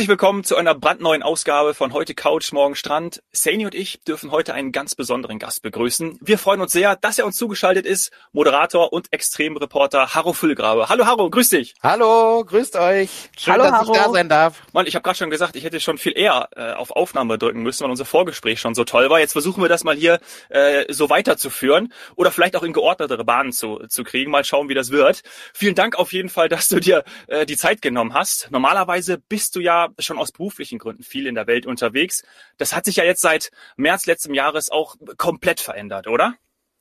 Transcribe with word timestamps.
Herzlich 0.00 0.08
willkommen 0.08 0.44
zu 0.44 0.56
einer 0.56 0.74
brandneuen 0.74 1.22
Ausgabe 1.22 1.74
von 1.74 1.92
heute 1.92 2.14
Couch, 2.14 2.52
morgen 2.52 2.74
Strand. 2.74 3.22
Saini 3.32 3.66
und 3.66 3.74
ich 3.74 4.00
dürfen 4.00 4.30
heute 4.30 4.54
einen 4.54 4.72
ganz 4.72 4.94
besonderen 4.94 5.38
Gast 5.38 5.60
begrüßen. 5.60 6.18
Wir 6.22 6.38
freuen 6.38 6.62
uns 6.62 6.72
sehr, 6.72 6.96
dass 6.96 7.18
er 7.18 7.26
uns 7.26 7.36
zugeschaltet 7.36 7.84
ist. 7.84 8.10
Moderator 8.32 8.94
und 8.94 9.12
Extremreporter 9.12 10.14
Harro 10.14 10.32
Füllgrabe. 10.32 10.88
Hallo 10.88 11.04
Harro, 11.04 11.28
grüß 11.28 11.50
dich. 11.50 11.74
Hallo, 11.82 12.42
grüßt 12.46 12.76
euch. 12.76 13.10
Schön, 13.38 13.52
Hallo, 13.52 13.64
dass 13.64 13.72
Harro. 13.72 13.92
ich 13.92 13.98
da 13.98 14.10
sein 14.10 14.30
darf. 14.30 14.62
Mann, 14.72 14.86
ich 14.86 14.94
habe 14.94 15.02
gerade 15.02 15.18
schon 15.18 15.28
gesagt, 15.28 15.54
ich 15.54 15.64
hätte 15.64 15.80
schon 15.80 15.98
viel 15.98 16.16
eher 16.16 16.48
äh, 16.56 16.72
auf 16.72 16.92
Aufnahme 16.92 17.36
drücken 17.36 17.62
müssen, 17.62 17.84
weil 17.84 17.90
unser 17.90 18.06
Vorgespräch 18.06 18.58
schon 18.58 18.74
so 18.74 18.84
toll 18.84 19.10
war. 19.10 19.20
Jetzt 19.20 19.32
versuchen 19.32 19.62
wir 19.62 19.68
das 19.68 19.84
mal 19.84 19.96
hier 19.96 20.18
äh, 20.48 20.90
so 20.90 21.10
weiterzuführen 21.10 21.92
oder 22.16 22.30
vielleicht 22.30 22.56
auch 22.56 22.62
in 22.62 22.72
geordnetere 22.72 23.26
Bahnen 23.26 23.52
zu, 23.52 23.80
zu 23.90 24.02
kriegen. 24.02 24.30
Mal 24.30 24.46
schauen, 24.46 24.70
wie 24.70 24.74
das 24.74 24.92
wird. 24.92 25.20
Vielen 25.52 25.74
Dank 25.74 25.98
auf 25.98 26.14
jeden 26.14 26.30
Fall, 26.30 26.48
dass 26.48 26.68
du 26.68 26.80
dir 26.80 27.04
äh, 27.26 27.44
die 27.44 27.58
Zeit 27.58 27.82
genommen 27.82 28.14
hast. 28.14 28.50
Normalerweise 28.50 29.18
bist 29.18 29.56
du 29.56 29.60
ja 29.60 29.89
schon 29.98 30.18
aus 30.18 30.32
beruflichen 30.32 30.78
Gründen 30.78 31.02
viel 31.02 31.26
in 31.26 31.34
der 31.34 31.46
Welt 31.46 31.66
unterwegs. 31.66 32.24
Das 32.58 32.74
hat 32.74 32.84
sich 32.84 32.96
ja 32.96 33.04
jetzt 33.04 33.22
seit 33.22 33.50
März 33.76 34.06
letzten 34.06 34.34
Jahres 34.34 34.70
auch 34.70 34.96
komplett 35.16 35.60
verändert, 35.60 36.06
oder? 36.06 36.34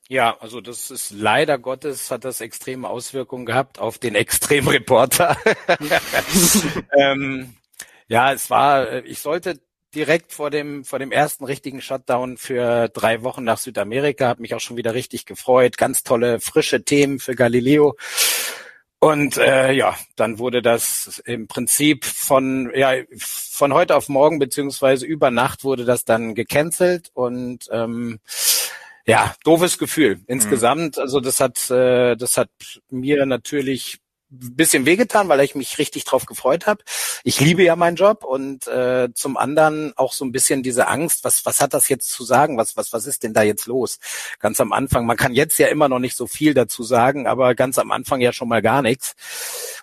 Ja, 0.08 0.38
also 0.40 0.60
das 0.60 0.90
ist 0.90 1.12
leider 1.12 1.60
Gottes 1.60 2.10
hat 2.10 2.26
das 2.26 2.42
extreme 2.42 2.90
Auswirkungen 2.90 3.46
gehabt 3.46 3.78
auf 3.78 4.00
den 4.00 4.16
Extremreporter. 4.16 5.38
ähm, 6.98 7.54
ja, 8.08 8.34
es 8.34 8.50
war, 8.50 9.06
ich 9.06 9.20
sollte 9.20 9.60
direkt 9.94 10.34
vor 10.34 10.50
dem 10.50 10.84
vor 10.84 11.00
dem 11.00 11.12
ersten 11.12 11.46
richtigen 11.46 11.82
Shutdown 11.82 12.38
für 12.38 12.90
drei 12.90 13.24
Wochen 13.24 13.44
nach 13.44 13.58
Südamerika, 13.58 14.28
habe 14.28 14.42
mich 14.42 14.54
auch 14.54 14.60
schon 14.60 14.78
wieder 14.78 14.94
richtig 14.94 15.26
gefreut. 15.26 15.78
Ganz 15.78 16.04
tolle 16.04 16.40
frische 16.40 16.84
Themen 16.84 17.20
für 17.20 17.36
Galileo. 17.36 17.96
Und 19.00 19.38
äh, 19.38 19.72
ja, 19.72 19.96
dann 20.18 20.40
wurde 20.40 20.62
das 20.62 21.22
im 21.26 21.48
Prinzip 21.48 22.04
von 22.04 22.70
ja 22.76 22.96
von 23.18 23.74
heute 23.74 23.96
auf 23.96 24.10
morgen 24.10 24.40
beziehungsweise 24.40 25.06
über 25.06 25.32
Nacht 25.32 25.64
wurde 25.64 25.86
das 25.86 26.04
dann 26.04 26.36
gecancelt 26.36 27.10
und 27.14 27.70
ähm, 27.72 28.20
ja 29.06 29.34
doofes 29.46 29.78
Gefühl 29.78 30.20
insgesamt. 30.28 30.98
Also 30.98 31.22
das 31.22 31.40
hat 31.40 31.72
äh, 31.72 32.18
das 32.18 32.36
hat 32.36 32.50
mir 32.90 33.26
natürlich 33.26 34.00
bisschen 34.30 34.86
wehgetan, 34.86 35.28
weil 35.28 35.40
ich 35.42 35.56
mich 35.56 35.78
richtig 35.78 36.04
drauf 36.06 36.26
gefreut 36.26 36.68
habe. 36.68 36.84
Ich 37.24 37.40
liebe 37.40 37.64
ja 37.64 37.76
meinen 37.76 37.96
Job 37.96 38.24
und 38.24 38.68
äh, 38.68 39.10
zum 39.14 39.38
anderen 39.38 39.94
auch 39.98 40.14
so 40.14 40.24
ein 40.26 40.32
bisschen 40.32 40.64
diese 40.64 40.88
Angst, 40.88 41.24
was 41.24 41.46
was 41.46 41.62
hat 41.62 41.74
das 41.74 41.90
jetzt 41.90 42.12
zu 42.12 42.24
sagen? 42.24 42.58
Was 42.58 42.78
was 42.78 42.94
was 42.94 43.08
ist 43.08 43.24
denn 43.24 43.34
da 43.34 43.42
jetzt 43.42 43.66
los? 43.66 44.00
Ganz 44.40 44.62
am 44.62 44.72
Anfang, 44.72 45.06
man 45.06 45.18
kann 45.18 45.34
jetzt 45.34 45.58
ja 45.58 45.68
immer 45.68 45.90
noch 45.90 46.00
nicht 46.00 46.16
so 46.16 46.28
viel 46.28 46.54
dazu 46.54 46.84
sagen, 46.84 47.28
aber 47.28 47.56
ganz 47.56 47.80
am 47.80 47.92
Anfang 47.92 48.22
ja 48.22 48.32
schon 48.34 48.50
mal 48.50 48.62
gar 48.62 48.82
nichts. 48.82 49.16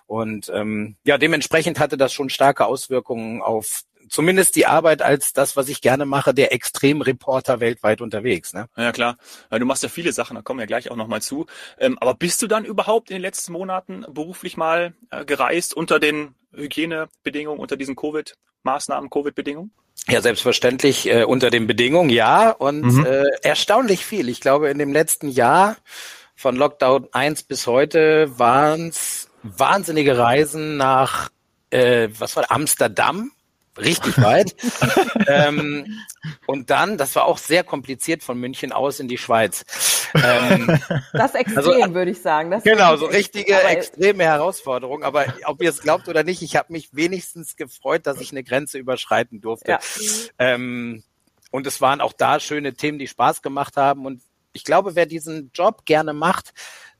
Und 0.05 0.49
ähm, 0.53 0.95
ja, 1.03 1.17
dementsprechend 1.17 1.79
hatte 1.79 1.97
das 1.97 2.13
schon 2.13 2.29
starke 2.29 2.65
Auswirkungen 2.65 3.41
auf 3.41 3.83
zumindest 4.09 4.55
die 4.55 4.65
Arbeit 4.65 5.01
als 5.01 5.33
das, 5.33 5.55
was 5.55 5.69
ich 5.69 5.81
gerne 5.81 6.05
mache, 6.05 6.33
der 6.33 6.53
Extremreporter 6.53 7.59
weltweit 7.59 8.01
unterwegs. 8.01 8.53
Ne? 8.53 8.67
Ja 8.77 8.91
klar, 8.91 9.17
du 9.49 9.65
machst 9.65 9.83
ja 9.83 9.89
viele 9.89 10.13
Sachen, 10.13 10.35
da 10.35 10.41
kommen 10.41 10.59
wir 10.59 10.67
gleich 10.67 10.89
auch 10.91 10.95
nochmal 10.95 11.21
zu. 11.21 11.45
Ähm, 11.79 11.97
aber 11.99 12.13
bist 12.13 12.41
du 12.41 12.47
dann 12.47 12.65
überhaupt 12.65 13.09
in 13.09 13.15
den 13.15 13.21
letzten 13.21 13.53
Monaten 13.53 14.05
beruflich 14.09 14.57
mal 14.57 14.93
äh, 15.11 15.25
gereist 15.25 15.73
unter 15.73 15.99
den 15.99 16.35
Hygienebedingungen, 16.53 17.59
unter 17.59 17.77
diesen 17.77 17.95
Covid-Maßnahmen, 17.95 19.09
Covid-Bedingungen? 19.09 19.71
Ja, 20.07 20.21
selbstverständlich 20.21 21.09
äh, 21.09 21.23
unter 21.23 21.49
den 21.49 21.67
Bedingungen, 21.67 22.09
ja. 22.09 22.51
Und 22.51 22.81
mhm. 22.81 23.05
äh, 23.05 23.25
erstaunlich 23.41 24.05
viel. 24.05 24.29
Ich 24.29 24.39
glaube, 24.39 24.69
in 24.69 24.77
dem 24.77 24.93
letzten 24.93 25.27
Jahr 25.27 25.75
von 26.35 26.55
Lockdown 26.55 27.07
1 27.11 27.43
bis 27.43 27.67
heute 27.67 28.39
waren 28.39 28.89
es 28.89 29.29
wahnsinnige 29.43 30.17
Reisen 30.17 30.77
nach, 30.77 31.29
äh, 31.71 32.09
was 32.17 32.35
war 32.35 32.51
Amsterdam, 32.51 33.31
richtig 33.79 34.21
weit. 34.21 34.55
ähm, 35.27 35.99
und 36.45 36.69
dann, 36.69 36.97
das 36.97 37.15
war 37.15 37.25
auch 37.25 37.37
sehr 37.37 37.63
kompliziert 37.63 38.23
von 38.23 38.39
München 38.39 38.71
aus 38.71 38.99
in 38.99 39.07
die 39.07 39.17
Schweiz. 39.17 39.65
Ähm, 40.13 40.79
das 41.13 41.35
extrem, 41.35 41.57
also, 41.57 41.93
würde 41.93 42.11
ich 42.11 42.21
sagen. 42.21 42.51
Das 42.51 42.63
genau, 42.63 42.95
so 42.97 43.05
richtige 43.05 43.61
extreme 43.61 44.23
Herausforderung. 44.23 45.03
Aber 45.03 45.25
ob 45.45 45.61
ihr 45.61 45.69
es 45.69 45.81
glaubt 45.81 46.07
oder 46.07 46.23
nicht, 46.23 46.41
ich 46.41 46.55
habe 46.55 46.73
mich 46.73 46.89
wenigstens 46.93 47.55
gefreut, 47.55 48.07
dass 48.07 48.21
ich 48.21 48.31
eine 48.31 48.43
Grenze 48.43 48.77
überschreiten 48.77 49.41
durfte. 49.41 49.71
Ja. 49.71 49.79
Ähm, 50.39 51.03
und 51.51 51.67
es 51.67 51.81
waren 51.81 52.01
auch 52.01 52.13
da 52.13 52.39
schöne 52.39 52.73
Themen, 52.73 52.99
die 52.99 53.07
Spaß 53.07 53.41
gemacht 53.41 53.77
haben. 53.77 54.05
Und 54.05 54.21
ich 54.53 54.63
glaube, 54.63 54.95
wer 54.95 55.05
diesen 55.05 55.51
Job 55.53 55.85
gerne 55.85 56.13
macht, 56.13 56.53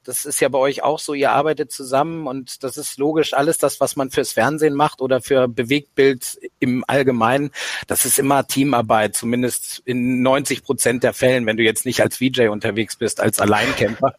das 0.07 0.25
ist 0.25 0.39
ja 0.39 0.47
bei 0.47 0.57
euch 0.57 0.83
auch 0.83 0.99
so, 0.99 1.13
ihr 1.13 1.31
arbeitet 1.31 1.71
zusammen 1.71 2.27
und 2.27 2.63
das 2.63 2.77
ist 2.77 2.97
logisch, 2.97 3.33
alles 3.33 3.57
das, 3.57 3.81
was 3.81 3.97
man 3.97 4.09
fürs 4.09 4.31
Fernsehen 4.31 4.73
macht 4.73 5.01
oder 5.01 5.21
für 5.21 5.49
Bewegtbild 5.49 6.39
im 6.59 6.85
Allgemeinen, 6.87 7.51
das 7.87 8.05
ist 8.05 8.17
immer 8.17 8.47
Teamarbeit, 8.47 9.15
zumindest 9.15 9.81
in 9.83 10.21
90 10.21 10.63
Prozent 10.63 11.03
der 11.03 11.13
Fällen, 11.13 11.45
wenn 11.45 11.57
du 11.57 11.63
jetzt 11.63 11.85
nicht 11.85 12.01
als 12.01 12.17
VJ 12.17 12.47
unterwegs 12.47 12.95
bist, 12.95 13.19
als 13.19 13.39
Alleinkämpfer. 13.39 14.13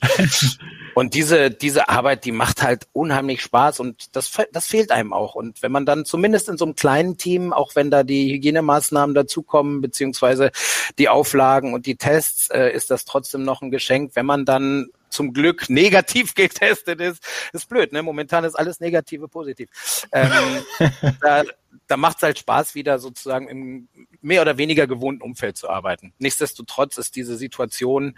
und 0.94 1.14
diese, 1.14 1.50
diese 1.50 1.88
Arbeit, 1.88 2.26
die 2.26 2.32
macht 2.32 2.62
halt 2.62 2.86
unheimlich 2.92 3.40
Spaß 3.40 3.80
und 3.80 4.14
das, 4.14 4.30
das 4.52 4.66
fehlt 4.66 4.90
einem 4.90 5.14
auch. 5.14 5.34
Und 5.34 5.62
wenn 5.62 5.72
man 5.72 5.86
dann 5.86 6.04
zumindest 6.04 6.50
in 6.50 6.58
so 6.58 6.66
einem 6.66 6.76
kleinen 6.76 7.16
Team, 7.16 7.54
auch 7.54 7.76
wenn 7.76 7.90
da 7.90 8.02
die 8.02 8.30
Hygienemaßnahmen 8.34 9.14
dazukommen, 9.14 9.80
beziehungsweise 9.80 10.50
die 10.98 11.08
Auflagen 11.08 11.72
und 11.72 11.86
die 11.86 11.96
Tests, 11.96 12.50
äh, 12.50 12.70
ist 12.70 12.90
das 12.90 13.06
trotzdem 13.06 13.42
noch 13.42 13.62
ein 13.62 13.70
Geschenk, 13.70 14.12
wenn 14.14 14.26
man 14.26 14.44
dann 14.44 14.88
zum 15.18 15.32
Glück 15.32 15.68
negativ 15.68 16.34
getestet 16.36 17.00
ist. 17.00 17.22
Ist 17.52 17.68
blöd, 17.68 17.92
ne? 17.92 18.02
Momentan 18.02 18.44
ist 18.44 18.54
alles 18.54 18.78
negative 18.80 19.28
positiv. 19.28 19.68
Ähm, 20.12 20.30
da 21.20 21.44
da 21.86 21.96
macht 21.96 22.18
es 22.18 22.22
halt 22.22 22.38
Spaß, 22.38 22.74
wieder 22.74 22.98
sozusagen 22.98 23.48
im 23.48 23.88
mehr 24.20 24.42
oder 24.42 24.58
weniger 24.58 24.86
gewohnten 24.86 25.22
Umfeld 25.22 25.56
zu 25.56 25.68
arbeiten. 25.68 26.12
Nichtsdestotrotz 26.18 26.98
ist 26.98 27.16
diese 27.16 27.36
Situation 27.36 28.16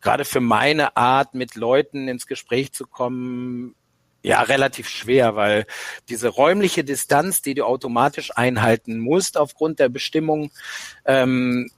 gerade 0.00 0.24
für 0.24 0.40
meine 0.40 0.96
Art, 0.96 1.34
mit 1.34 1.56
Leuten 1.56 2.08
ins 2.08 2.26
Gespräch 2.26 2.72
zu 2.72 2.86
kommen, 2.86 3.74
ja, 4.22 4.42
relativ 4.42 4.88
schwer, 4.88 5.34
weil 5.34 5.66
diese 6.08 6.28
räumliche 6.28 6.84
Distanz, 6.84 7.42
die 7.42 7.54
du 7.54 7.64
automatisch 7.64 8.36
einhalten 8.36 8.98
musst 8.98 9.36
aufgrund 9.36 9.78
der 9.78 9.88
Bestimmung, 9.88 10.52
ähm, 11.04 11.70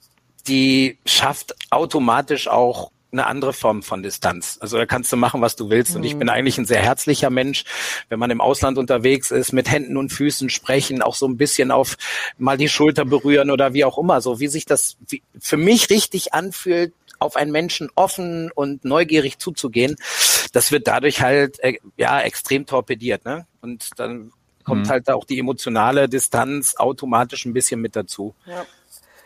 die 0.47 0.99
schafft 1.07 1.55
automatisch 1.71 2.49
auch 2.49 2.91
eine 3.13 3.27
andere 3.27 3.53
Form 3.53 3.83
von 3.83 4.03
Distanz. 4.03 4.59
Also 4.61 4.79
da 4.79 4.87
kannst 4.87 5.13
du 5.13 5.17
machen, 5.17 5.43
was 5.43 5.55
du 5.55 5.69
willst. 5.69 5.95
Und 5.95 6.05
ich 6.05 6.17
bin 6.17 6.27
mhm. 6.27 6.31
eigentlich 6.31 6.59
ein 6.59 6.65
sehr 6.65 6.81
herzlicher 6.81 7.31
Mensch. 7.31 7.65
Wenn 8.09 8.19
man 8.19 8.31
im 8.31 8.41
Ausland 8.41 8.79
unterwegs 8.79 9.31
ist, 9.31 9.53
mit 9.53 9.71
Händen 9.71 9.97
und 9.97 10.11
Füßen 10.11 10.49
sprechen, 10.49 11.03
auch 11.03 11.15
so 11.15 11.27
ein 11.27 11.37
bisschen 11.37 11.71
auf 11.71 11.97
mal 12.39 12.57
die 12.57 12.69
Schulter 12.69 13.05
berühren 13.05 13.51
oder 13.51 13.75
wie 13.75 13.85
auch 13.85 13.99
immer. 13.99 14.21
So 14.21 14.41
wie 14.41 14.49
sich 14.49 14.65
das 14.65 14.97
für 15.39 15.59
mich 15.59 15.91
richtig 15.91 16.33
anfühlt, 16.33 16.95
auf 17.19 17.37
einen 17.37 17.53
Menschen 17.53 17.89
offen 17.95 18.51
und 18.51 18.85
neugierig 18.85 19.39
zuzugehen, 19.39 19.97
das 20.53 20.73
wird 20.73 20.89
dadurch 20.89 21.21
halt 21.21 21.61
äh, 21.61 21.79
ja 21.97 22.21
extrem 22.21 22.67
torpediert. 22.67 23.25
Ne? 23.25 23.47
Und 23.61 23.91
dann 23.97 24.33
kommt 24.65 24.87
mhm. 24.87 24.91
halt 24.91 25.11
auch 25.11 25.25
die 25.25 25.39
emotionale 25.39 26.09
Distanz 26.09 26.77
automatisch 26.77 27.45
ein 27.45 27.53
bisschen 27.53 27.81
mit 27.81 27.95
dazu. 27.95 28.35
Ja. 28.47 28.65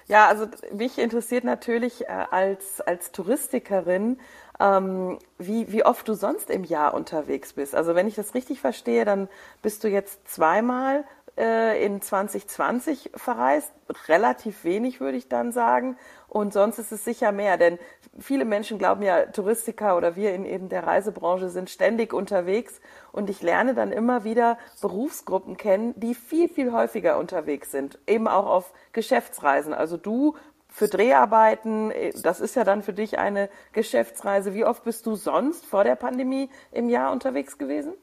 Ja, 0.09 0.29
also 0.29 0.47
mich 0.73 0.99
interessiert 0.99 1.43
natürlich 1.45 2.03
äh, 2.05 2.27
als, 2.31 2.81
als 2.81 3.11
Touristikerin, 3.11 4.21
ähm, 4.61 5.19
wie, 5.39 5.73
wie 5.73 5.85
oft 5.85 6.07
du 6.07 6.15
sonst 6.15 6.49
im 6.49 6.63
Jahr 6.63 6.95
unterwegs 6.95 7.55
bist. 7.55 7.75
Also 7.75 7.95
wenn 7.97 8.07
ich 8.07 8.15
das 8.15 8.35
richtig 8.35 8.61
verstehe, 8.61 9.05
dann 9.05 9.29
bist 9.63 9.83
du 9.83 9.89
jetzt 9.89 10.29
zweimal 10.29 11.05
äh, 11.37 11.85
in 11.85 12.01
2020 12.01 13.11
verreist. 13.17 13.73
Relativ 14.07 14.63
wenig, 14.63 15.01
würde 15.01 15.19
ich 15.19 15.29
dann 15.29 15.51
sagen. 15.51 15.99
Und 16.29 16.53
sonst 16.53 16.79
ist 16.79 16.93
es 16.93 17.05
sicher 17.05 17.33
mehr, 17.33 17.57
denn 17.57 17.79
viele 18.19 18.45
Menschen 18.45 18.79
glauben 18.79 19.03
ja, 19.03 19.27
Touristiker 19.27 19.97
oder 19.97 20.17
wir 20.17 20.35
in 20.35 20.45
eben 20.45 20.69
der 20.69 20.87
Reisebranche 20.87 21.49
sind 21.49 21.71
ständig 21.71 22.13
unterwegs. 22.13 22.81
Und 23.13 23.31
ich 23.31 23.43
lerne 23.43 23.75
dann 23.75 23.93
immer 23.93 24.25
wieder 24.25 24.59
Berufsgruppen 24.81 25.57
kennen, 25.57 25.95
die 25.97 26.15
viel, 26.15 26.49
viel 26.49 26.73
häufiger 26.73 27.19
unterwegs 27.19 27.71
sind. 27.71 27.99
Eben 28.07 28.29
auch 28.29 28.47
auf 28.47 28.73
Geschäftsreisen. 28.93 29.73
Also 29.73 29.97
du 29.97 30.35
für 30.77 30.89
Dreharbeiten, 30.89 31.91
das 32.23 32.39
ist 32.41 32.55
ja 32.55 32.63
dann 32.63 32.83
für 32.83 32.93
dich 32.93 33.19
eine 33.19 33.49
Geschäftsreise. 33.73 34.53
Wie 34.53 34.67
oft 34.67 34.85
bist 34.85 35.07
du 35.07 35.17
sonst 35.17 35.65
vor 35.65 35.85
der 35.85 35.97
Pandemie 35.97 36.51
im 36.71 36.91
Jahr 36.91 37.13
unterwegs 37.13 37.57
gewesen? 37.57 37.95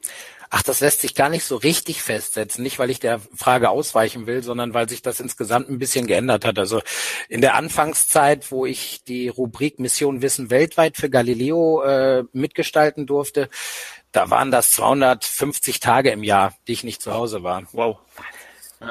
Ach, 0.50 0.60
das 0.60 0.80
lässt 0.80 1.02
sich 1.02 1.14
gar 1.14 1.28
nicht 1.28 1.44
so 1.44 1.54
richtig 1.54 2.02
festsetzen. 2.02 2.64
Nicht, 2.64 2.80
weil 2.80 2.90
ich 2.90 2.98
der 2.98 3.20
Frage 3.36 3.70
ausweichen 3.70 4.26
will, 4.26 4.42
sondern 4.42 4.74
weil 4.74 4.88
sich 4.88 5.02
das 5.02 5.20
insgesamt 5.20 5.70
ein 5.70 5.78
bisschen 5.78 6.08
geändert 6.08 6.44
hat. 6.44 6.58
Also 6.58 6.82
in 7.28 7.42
der 7.42 7.54
Anfangszeit, 7.54 8.50
wo 8.50 8.66
ich 8.66 9.04
die 9.04 9.28
Rubrik 9.28 9.78
Mission 9.78 10.20
Wissen 10.20 10.50
weltweit 10.50 10.96
für 10.96 11.08
Galileo 11.08 11.80
äh, 11.84 12.24
mitgestalten 12.32 13.06
durfte, 13.06 13.50
da 14.10 14.30
waren 14.30 14.50
das 14.50 14.72
250 14.72 15.78
Tage 15.78 16.10
im 16.10 16.24
Jahr, 16.24 16.52
die 16.66 16.72
ich 16.72 16.82
nicht 16.82 17.02
zu 17.02 17.14
Hause 17.14 17.44
war. 17.44 17.68
Wow. 17.70 17.98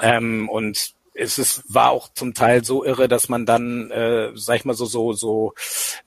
Ähm, 0.01 0.47
und 0.47 0.95
es 1.13 1.37
ist, 1.37 1.63
war 1.73 1.91
auch 1.91 2.11
zum 2.13 2.33
Teil 2.33 2.63
so 2.63 2.83
irre, 2.83 3.07
dass 3.07 3.29
man 3.29 3.45
dann, 3.45 3.91
äh, 3.91 4.31
sag 4.35 4.57
ich 4.57 4.65
mal 4.65 4.73
so, 4.73 4.85
so, 4.85 5.13
so 5.13 5.53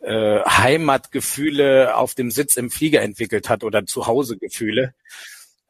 äh, 0.01 0.41
Heimatgefühle 0.45 1.97
auf 1.97 2.15
dem 2.15 2.31
Sitz 2.31 2.57
im 2.57 2.71
Flieger 2.71 3.03
entwickelt 3.03 3.49
hat 3.49 3.65
oder 3.65 3.87
Zuhausegefühle. 3.87 4.95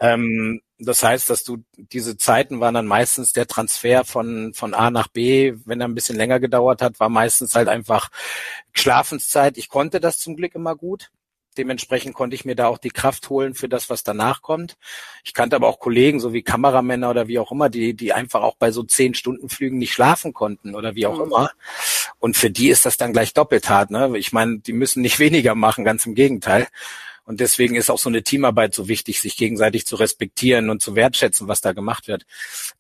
Ähm, 0.00 0.60
Das 0.78 1.02
heißt, 1.02 1.30
dass 1.30 1.42
du 1.44 1.58
diese 1.76 2.18
Zeiten 2.18 2.60
waren 2.60 2.74
dann 2.74 2.86
meistens 2.86 3.32
der 3.32 3.46
Transfer 3.46 4.04
von 4.04 4.52
von 4.54 4.74
A 4.74 4.90
nach 4.90 5.08
B, 5.08 5.54
wenn 5.64 5.80
er 5.80 5.88
ein 5.88 5.94
bisschen 5.94 6.16
länger 6.16 6.38
gedauert 6.40 6.82
hat, 6.82 7.00
war 7.00 7.08
meistens 7.08 7.54
halt 7.54 7.68
einfach 7.68 8.10
Schlafenszeit. 8.72 9.56
Ich 9.58 9.68
konnte 9.70 10.00
das 10.00 10.18
zum 10.18 10.36
Glück 10.36 10.54
immer 10.54 10.76
gut. 10.76 11.10
Dementsprechend 11.58 12.14
konnte 12.14 12.34
ich 12.34 12.44
mir 12.44 12.54
da 12.54 12.66
auch 12.66 12.78
die 12.78 12.90
Kraft 12.90 13.30
holen 13.30 13.54
für 13.54 13.68
das, 13.68 13.90
was 13.90 14.02
danach 14.02 14.42
kommt. 14.42 14.76
Ich 15.24 15.34
kannte 15.34 15.56
aber 15.56 15.68
auch 15.68 15.78
Kollegen, 15.78 16.20
so 16.20 16.32
wie 16.32 16.42
Kameramänner 16.42 17.10
oder 17.10 17.28
wie 17.28 17.38
auch 17.38 17.52
immer, 17.52 17.68
die, 17.68 17.94
die 17.94 18.12
einfach 18.12 18.42
auch 18.42 18.56
bei 18.56 18.70
so 18.70 18.82
zehn 18.82 19.14
Stunden 19.14 19.48
Flügen 19.48 19.78
nicht 19.78 19.92
schlafen 19.92 20.32
konnten 20.32 20.74
oder 20.74 20.94
wie 20.94 21.06
auch 21.06 21.18
mhm. 21.18 21.24
immer. 21.24 21.50
Und 22.18 22.36
für 22.36 22.50
die 22.50 22.68
ist 22.68 22.86
das 22.86 22.96
dann 22.96 23.12
gleich 23.12 23.34
doppelt 23.34 23.68
hart. 23.68 23.90
Ne? 23.90 24.16
Ich 24.18 24.32
meine, 24.32 24.58
die 24.58 24.72
müssen 24.72 25.02
nicht 25.02 25.18
weniger 25.18 25.54
machen, 25.54 25.84
ganz 25.84 26.06
im 26.06 26.14
Gegenteil. 26.14 26.68
Und 27.26 27.40
deswegen 27.40 27.75
ist 27.75 27.90
auch 27.90 27.99
so 27.99 28.08
eine 28.08 28.23
Teamarbeit 28.23 28.73
so 28.73 28.87
wichtig, 28.87 29.20
sich 29.20 29.37
gegenseitig 29.37 29.84
zu 29.84 29.96
respektieren 29.96 30.70
und 30.70 30.81
zu 30.81 30.94
wertschätzen, 30.94 31.49
was 31.49 31.61
da 31.61 31.73
gemacht 31.73 32.06
wird. 32.06 32.25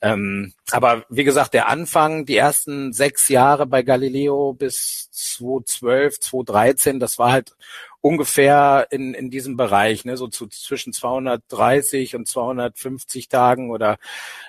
Ähm, 0.00 0.54
aber 0.70 1.04
wie 1.10 1.24
gesagt, 1.24 1.52
der 1.52 1.68
Anfang, 1.68 2.26
die 2.26 2.36
ersten 2.36 2.92
sechs 2.92 3.28
Jahre 3.28 3.66
bei 3.66 3.82
Galileo 3.82 4.52
bis 4.52 5.10
2012, 5.10 6.20
2013, 6.20 7.00
das 7.00 7.18
war 7.18 7.32
halt 7.32 7.56
ungefähr 8.00 8.86
in, 8.90 9.14
in 9.14 9.30
diesem 9.30 9.56
Bereich, 9.56 10.04
ne, 10.04 10.16
so 10.16 10.28
zu, 10.28 10.46
zwischen 10.46 10.92
230 10.92 12.14
und 12.14 12.28
250 12.28 13.28
Tagen 13.28 13.72
oder, 13.72 13.98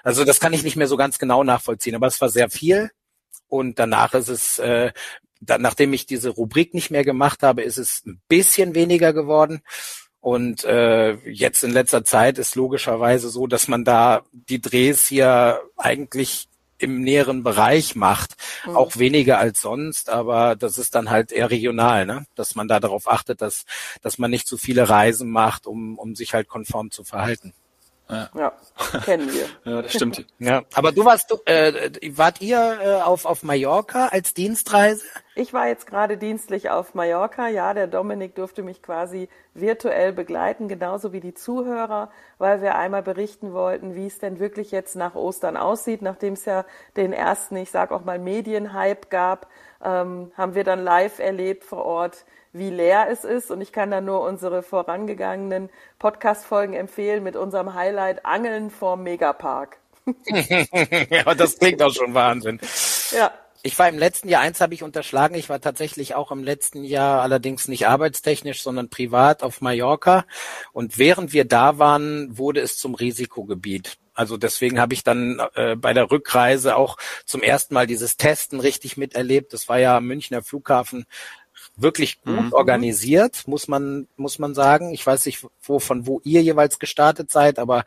also 0.04 0.24
das 0.26 0.40
kann 0.40 0.54
ich 0.54 0.62
nicht 0.62 0.76
mehr 0.76 0.88
so 0.88 0.96
ganz 0.96 1.18
genau 1.18 1.44
nachvollziehen, 1.44 1.96
aber 1.96 2.06
es 2.06 2.22
war 2.22 2.30
sehr 2.30 2.52
viel. 2.52 2.92
Und 3.50 3.80
danach 3.80 4.14
ist 4.14 4.28
es 4.28 4.60
äh, 4.60 4.92
da, 5.42 5.58
nachdem 5.58 5.94
ich 5.94 6.06
diese 6.06 6.30
Rubrik 6.30 6.74
nicht 6.74 6.92
mehr 6.92 7.04
gemacht 7.04 7.44
habe, 7.44 7.64
ist 7.64 7.78
es 7.78 8.04
ein 8.06 8.22
bisschen 8.28 8.76
weniger 8.76 9.14
geworden. 9.14 9.62
Und 10.20 10.66
äh, 10.66 11.14
jetzt 11.30 11.64
in 11.64 11.72
letzter 11.72 12.04
Zeit 12.04 12.38
ist 12.38 12.56
logischerweise 12.56 13.30
so, 13.30 13.48
dass 13.48 13.68
man 13.68 13.86
da 13.86 14.24
die 14.32 14.60
Drehs 14.60 15.06
hier 15.06 15.62
eigentlich 15.78 16.50
im 16.80 17.02
näheren 17.02 17.44
Bereich 17.44 17.96
macht, 17.96 18.36
mhm. 18.66 18.76
auch 18.76 18.98
weniger 18.98 19.40
als 19.40 19.62
sonst, 19.62 20.10
aber 20.10 20.56
das 20.56 20.78
ist 20.78 20.96
dann 20.96 21.10
halt 21.10 21.32
eher 21.32 21.50
regional, 21.50 22.06
ne? 22.06 22.26
dass 22.36 22.56
man 22.56 22.68
da 22.68 22.80
darauf 22.80 23.08
achtet, 23.08 23.42
dass, 23.42 23.66
dass 24.02 24.18
man 24.18 24.30
nicht 24.30 24.48
zu 24.48 24.58
viele 24.58 24.88
Reisen 24.88 25.30
macht, 25.30 25.66
um, 25.66 25.98
um 25.98 26.16
sich 26.16 26.34
halt 26.34 26.48
konform 26.48 26.92
zu 26.92 27.04
verhalten. 27.04 27.54
Ja. 28.10 28.30
ja, 28.36 28.54
kennen 29.04 29.30
wir. 29.34 29.46
ja, 29.72 29.82
das 29.82 29.94
stimmt. 29.94 30.26
ja, 30.40 30.64
aber 30.74 30.94
du 30.94 31.04
warst, 31.04 31.30
du, 31.30 31.38
äh, 31.46 31.92
wart 32.16 32.42
ihr 32.42 32.80
äh, 32.82 33.02
auf, 33.02 33.26
auf 33.26 33.44
Mallorca 33.44 34.08
als 34.08 34.34
Dienstreise? 34.34 35.04
Ich 35.36 35.54
war 35.54 35.68
jetzt 35.68 35.88
gerade 35.88 36.18
dienstlich 36.18 36.70
auf 36.70 36.96
Mallorca. 36.96 37.50
Ja, 37.50 37.74
der 37.74 37.88
Dominik 37.88 38.36
durfte 38.36 38.64
mich 38.64 38.82
quasi 38.82 39.28
virtuell 39.54 40.14
begleiten, 40.14 40.70
genauso 40.70 41.12
wie 41.12 41.20
die 41.20 41.34
Zuhörer, 41.34 42.10
weil 42.38 42.62
wir 42.62 42.76
einmal 42.76 43.04
berichten 43.04 43.52
wollten, 43.54 43.94
wie 43.94 44.08
es 44.08 44.20
denn 44.20 44.40
wirklich 44.40 44.72
jetzt 44.72 44.96
nach 44.96 45.16
Ostern 45.16 45.58
aussieht, 45.58 46.02
nachdem 46.02 46.34
es 46.34 46.46
ja 46.46 46.66
den 46.96 47.12
ersten, 47.12 47.58
ich 47.58 47.72
sag 47.72 47.92
auch 47.92 48.06
mal 48.06 48.20
Medienhype 48.20 49.08
gab, 49.10 49.48
ähm, 49.84 50.32
haben 50.38 50.56
wir 50.56 50.64
dann 50.64 50.84
live 50.84 51.20
erlebt 51.20 51.66
vor 51.66 51.84
Ort, 51.84 52.26
wie 52.58 52.70
leer 52.70 53.08
es 53.10 53.24
ist. 53.24 53.52
Und 53.52 53.62
ich 53.62 53.72
kann 53.72 53.92
da 53.92 54.02
nur 54.02 54.22
unsere 54.22 54.64
vorangegangenen 54.64 55.70
Podcast-Folgen 56.00 56.74
empfehlen 56.74 57.24
mit 57.24 57.36
unserem 57.36 57.74
Highlight 57.74 58.26
Angeln 58.26 58.70
vorm 58.70 59.04
Megapark. 59.04 59.78
ja, 61.10 61.36
das 61.36 61.60
klingt 61.60 61.82
auch 61.82 61.94
schon 61.94 62.14
Wahnsinn. 62.14 62.60
Ja. 63.12 63.32
Ich 63.64 63.78
war 63.80 63.90
im 63.90 63.98
letzten 63.98 64.30
Jahr, 64.30 64.44
eins 64.44 64.62
habe 64.62 64.76
ich 64.76 64.84
unterschlagen, 64.84 65.36
ich 65.36 65.50
war 65.50 65.60
tatsächlich 65.60 66.16
auch 66.16 66.32
im 66.32 66.44
letzten 66.44 66.84
Jahr 66.84 67.22
allerdings 67.22 67.68
nicht 67.68 67.88
arbeitstechnisch, 67.88 68.62
sondern 68.62 68.90
privat 68.90 69.44
auf 69.44 69.62
Mallorca. 69.62 70.26
Und 70.72 70.98
während 70.98 71.34
wir 71.34 71.44
da 71.44 71.78
waren, 71.78 72.38
wurde 72.38 72.62
es 72.62 72.78
zum 72.78 72.96
Risikogebiet. 72.96 73.98
Also 74.14 74.38
deswegen 74.38 74.80
habe 74.80 74.94
ich 74.94 75.04
dann 75.04 75.42
äh, 75.54 75.76
bei 75.76 75.94
der 75.94 76.10
Rückreise 76.10 76.76
auch 76.76 76.98
zum 77.26 77.44
ersten 77.44 77.74
Mal 77.74 77.88
dieses 77.88 78.18
Testen 78.18 78.60
richtig 78.60 78.98
miterlebt. 78.98 79.54
Das 79.54 79.70
war 79.70 79.80
ja 79.80 80.00
Münchner 80.00 80.42
Flughafen 80.42 81.06
wirklich 81.78 82.22
gut 82.22 82.46
mhm. 82.46 82.54
organisiert, 82.54 83.48
muss 83.48 83.68
man, 83.68 84.08
muss 84.18 84.40
man 84.40 84.56
sagen. 84.56 84.94
Ich 84.94 85.06
weiß 85.06 85.26
nicht, 85.28 85.46
wo, 85.62 85.80
von 85.80 86.08
wo 86.08 86.20
ihr 86.24 86.42
jeweils 86.42 86.80
gestartet 86.80 87.32
seid, 87.32 87.60
aber 87.60 87.86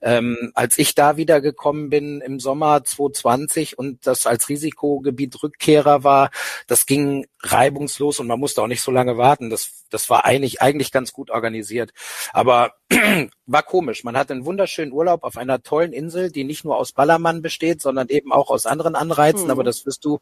ähm, 0.00 0.52
als 0.54 0.78
ich 0.78 0.94
da 0.94 1.16
wieder 1.16 1.40
gekommen 1.40 1.90
bin 1.90 2.20
im 2.20 2.40
Sommer 2.40 2.84
2020 2.84 3.78
und 3.78 4.06
das 4.06 4.26
als 4.26 4.48
Risikogebiet 4.48 5.42
Rückkehrer 5.42 6.04
war, 6.04 6.30
das 6.66 6.86
ging 6.86 7.26
reibungslos 7.42 8.20
und 8.20 8.26
man 8.26 8.38
musste 8.38 8.62
auch 8.62 8.66
nicht 8.66 8.82
so 8.82 8.90
lange 8.90 9.18
warten. 9.18 9.50
Das, 9.50 9.84
das 9.90 10.08
war 10.10 10.24
eigentlich, 10.24 10.62
eigentlich 10.62 10.92
ganz 10.92 11.12
gut 11.12 11.30
organisiert. 11.30 11.92
Aber 12.32 12.74
war 13.46 13.62
komisch. 13.62 14.04
Man 14.04 14.16
hatte 14.16 14.32
einen 14.32 14.44
wunderschönen 14.44 14.92
Urlaub 14.92 15.24
auf 15.24 15.36
einer 15.36 15.62
tollen 15.62 15.92
Insel, 15.92 16.30
die 16.30 16.44
nicht 16.44 16.64
nur 16.64 16.76
aus 16.76 16.92
Ballermann 16.92 17.42
besteht, 17.42 17.82
sondern 17.82 18.08
eben 18.08 18.32
auch 18.32 18.50
aus 18.50 18.66
anderen 18.66 18.94
Anreizen. 18.94 19.44
Hm. 19.44 19.50
Aber 19.50 19.64
das 19.64 19.84
wirst 19.86 20.04
du, 20.04 20.20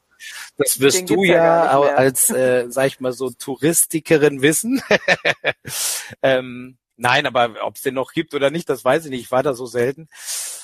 das 0.56 0.80
wirst 0.80 1.00
Den 1.00 1.06
du 1.06 1.24
ja, 1.24 1.64
ja 1.64 1.94
als, 1.94 2.30
äh, 2.30 2.66
sag 2.68 2.86
ich 2.86 3.00
mal 3.00 3.12
so, 3.12 3.30
Touristikerin 3.30 4.42
wissen. 4.42 4.82
ähm, 6.22 6.78
nein, 7.00 7.26
aber 7.26 7.54
ob 7.64 7.76
es 7.76 7.82
den 7.82 7.94
noch 7.94 8.12
gibt 8.12 8.34
oder 8.34 8.50
nicht, 8.50 8.68
das 8.68 8.84
weiß 8.84 9.04
ich 9.04 9.10
nicht. 9.10 9.22
Ich 9.22 9.30
war 9.30 9.42
da 9.42 9.54
so 9.54 9.66
selten. 9.66 10.08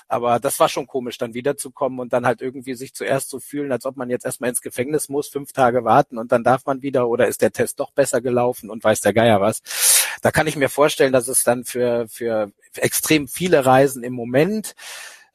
Aber 0.09 0.39
das 0.39 0.61
war 0.61 0.69
schon 0.69 0.87
komisch, 0.87 1.19
dann 1.19 1.35
wiederzukommen 1.35 1.99
und 1.99 2.13
dann 2.13 2.27
halt 2.27 2.41
irgendwie 2.41 2.75
sich 2.75 2.95
zuerst 2.95 3.29
so 3.29 3.41
fühlen, 3.41 3.73
als 3.73 3.87
ob 3.87 3.97
man 3.97 4.09
jetzt 4.09 4.25
erstmal 4.25 4.51
ins 4.51 4.63
Gefängnis 4.63 5.09
muss, 5.09 5.29
fünf 5.29 5.53
Tage 5.53 5.85
warten 5.85 6.17
und 6.17 6.31
dann 6.31 6.45
darf 6.45 6.65
man 6.65 6.81
wieder 6.83 7.09
oder 7.09 7.27
ist 7.27 7.43
der 7.43 7.51
Test 7.51 7.81
doch 7.81 7.91
besser 7.91 8.21
gelaufen 8.21 8.71
und 8.71 8.85
weiß 8.85 9.01
der 9.01 9.13
Geier 9.13 9.41
was. 9.41 9.63
Da 10.23 10.31
kann 10.31 10.47
ich 10.47 10.55
mir 10.55 10.69
vorstellen, 10.69 11.13
dass 11.13 11.27
es 11.27 11.43
dann 11.43 11.65
für, 11.65 12.07
für 12.09 12.53
extrem 12.77 13.27
viele 13.27 13.67
Reisen 13.67 14.05
im 14.05 14.13
Moment 14.13 14.77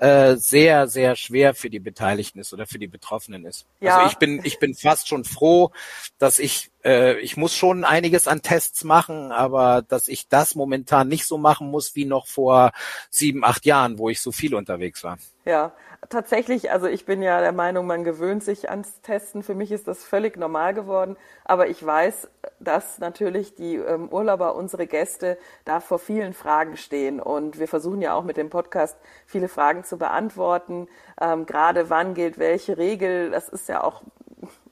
äh, 0.01 0.36
sehr, 0.38 0.88
sehr 0.88 1.15
schwer 1.15 1.54
für 1.54 1.69
die 1.69 1.80
Beteiligten 1.80 2.39
ist 2.39 2.54
oder 2.54 2.65
für 2.65 2.80
die 2.80 2.88
Betroffenen 2.88 3.45
ist. 3.45 3.68
Ja. 3.81 3.97
Also 3.97 4.12
ich 4.12 4.18
bin, 4.18 4.42
ich 4.44 4.57
bin 4.57 4.74
fast 4.74 5.07
schon 5.07 5.25
froh, 5.25 5.71
dass 6.18 6.39
ich, 6.39 6.70
äh, 6.83 7.19
ich 7.19 7.38
muss 7.38 7.56
schon 7.56 7.83
einiges 7.83 8.28
an 8.28 8.42
Tests 8.42 8.83
machen, 8.83 9.31
aber 9.31 9.83
dass 9.88 10.07
ich 10.07 10.28
das 10.28 10.56
momentan 10.56 11.07
nicht 11.07 11.25
so 11.25 11.38
machen 11.38 11.69
muss 11.69 11.95
wie 11.95 12.06
noch 12.06 12.28
vor 12.28 12.72
sieben, 13.10 13.44
acht 13.44 13.66
Jahren, 13.66 13.97
wo 13.97 14.09
ich 14.09 14.21
so 14.21 14.31
viel 14.31 14.56
unterwegs 14.56 15.04
war. 15.04 15.18
Ja, 15.45 15.71
tatsächlich, 16.09 16.71
also 16.71 16.88
ich 16.88 17.06
bin 17.06 17.21
ja 17.21 17.42
der 17.42 17.52
Meinung, 17.52 17.88
man 17.88 18.04
gewöhnt 18.04 18.44
sich 18.44 18.69
ans 18.69 19.02
Testen. 19.02 19.44
Für 19.44 19.56
mich 19.56 19.71
ist 19.71 19.88
das 19.88 20.04
völlig 20.04 20.38
normal 20.38 20.73
geworden. 20.73 21.18
Aber 21.45 21.68
ich 21.68 21.83
weiß, 21.83 22.28
dass 22.59 23.00
natürlich 23.00 23.56
die 23.56 23.76
ähm, 23.76 24.09
Urlauber, 24.09 24.56
unsere 24.56 24.88
Gäste, 24.88 25.38
da 25.66 25.80
vor 25.80 26.00
vielen 26.00 26.33
Fragen 26.33 26.78
stehen. 26.78 27.19
Und 27.19 27.59
wir 27.59 27.68
versuchen 27.68 28.02
ja 28.02 28.14
auch 28.14 28.23
mit 28.23 28.38
dem 28.38 28.50
Podcast 28.50 28.97
viele 29.26 29.47
Fragen 29.47 29.83
zu 29.83 29.97
beantworten. 29.97 30.88
Ähm, 31.19 31.45
gerade 31.45 31.90
wann 31.90 32.14
gilt 32.14 32.38
welche 32.38 32.78
Regel? 32.78 33.31
Das 33.31 33.50
ist 33.50 33.68
ja 33.68 33.83
auch 33.83 34.04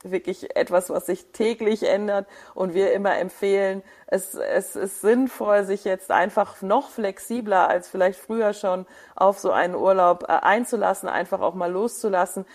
wirklich 0.04 0.56
etwas, 0.56 0.90
was 0.90 1.06
sich 1.06 1.32
täglich 1.32 1.84
ändert 1.84 2.28
und 2.54 2.74
wir 2.74 2.94
immer 2.94 3.18
empfehlen, 3.18 3.84
es, 4.08 4.34
es 4.34 4.76
ist 4.76 5.02
sinnvoll, 5.02 5.66
sich 5.66 5.84
jetzt 5.84 6.10
einfach 6.10 6.62
noch 6.62 6.90
flexibler 6.90 7.68
als 7.68 7.90
vielleicht 7.90 8.20
früher 8.20 8.54
schon 8.54 8.86
auf 9.16 9.40
so 9.40 9.52
einen 9.52 9.76
Urlaub 9.76 10.24
äh, 10.24 10.32
einzulassen, 10.34 11.10
einfach 11.10 11.42
auch 11.42 11.54
mal 11.54 11.72
loszulassen. 11.72 12.46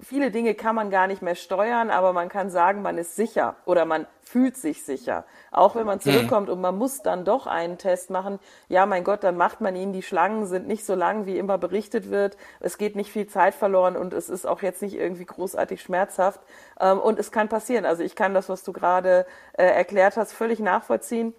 Viele 0.00 0.30
Dinge 0.30 0.54
kann 0.54 0.74
man 0.74 0.90
gar 0.90 1.06
nicht 1.06 1.22
mehr 1.22 1.34
steuern, 1.34 1.90
aber 1.90 2.12
man 2.12 2.28
kann 2.28 2.50
sagen, 2.50 2.82
man 2.82 2.98
ist 2.98 3.14
sicher 3.14 3.56
oder 3.66 3.84
man 3.84 4.06
fühlt 4.26 4.56
sich 4.56 4.84
sicher. 4.84 5.24
Auch 5.52 5.76
wenn 5.76 5.86
man 5.86 5.98
mhm. 5.98 6.02
zurückkommt 6.02 6.50
und 6.50 6.60
man 6.60 6.76
muss 6.76 7.02
dann 7.02 7.24
doch 7.24 7.46
einen 7.46 7.78
Test 7.78 8.10
machen, 8.10 8.40
ja, 8.68 8.84
mein 8.84 9.04
Gott, 9.04 9.22
dann 9.22 9.36
macht 9.36 9.60
man 9.60 9.76
ihn. 9.76 9.92
Die 9.92 10.02
Schlangen 10.02 10.46
sind 10.46 10.66
nicht 10.66 10.84
so 10.84 10.96
lang, 10.96 11.26
wie 11.26 11.38
immer 11.38 11.58
berichtet 11.58 12.10
wird. 12.10 12.36
Es 12.58 12.76
geht 12.76 12.96
nicht 12.96 13.12
viel 13.12 13.28
Zeit 13.28 13.54
verloren 13.54 13.96
und 13.96 14.12
es 14.12 14.28
ist 14.28 14.44
auch 14.44 14.62
jetzt 14.62 14.82
nicht 14.82 14.96
irgendwie 14.96 15.24
großartig 15.24 15.80
schmerzhaft. 15.80 16.40
Ähm, 16.80 16.98
und 16.98 17.20
es 17.20 17.30
kann 17.30 17.48
passieren. 17.48 17.84
Also 17.84 18.02
ich 18.02 18.16
kann 18.16 18.34
das, 18.34 18.48
was 18.48 18.64
du 18.64 18.72
gerade 18.72 19.26
äh, 19.52 19.64
erklärt 19.64 20.16
hast, 20.16 20.32
völlig 20.32 20.58
nachvollziehen. 20.58 21.32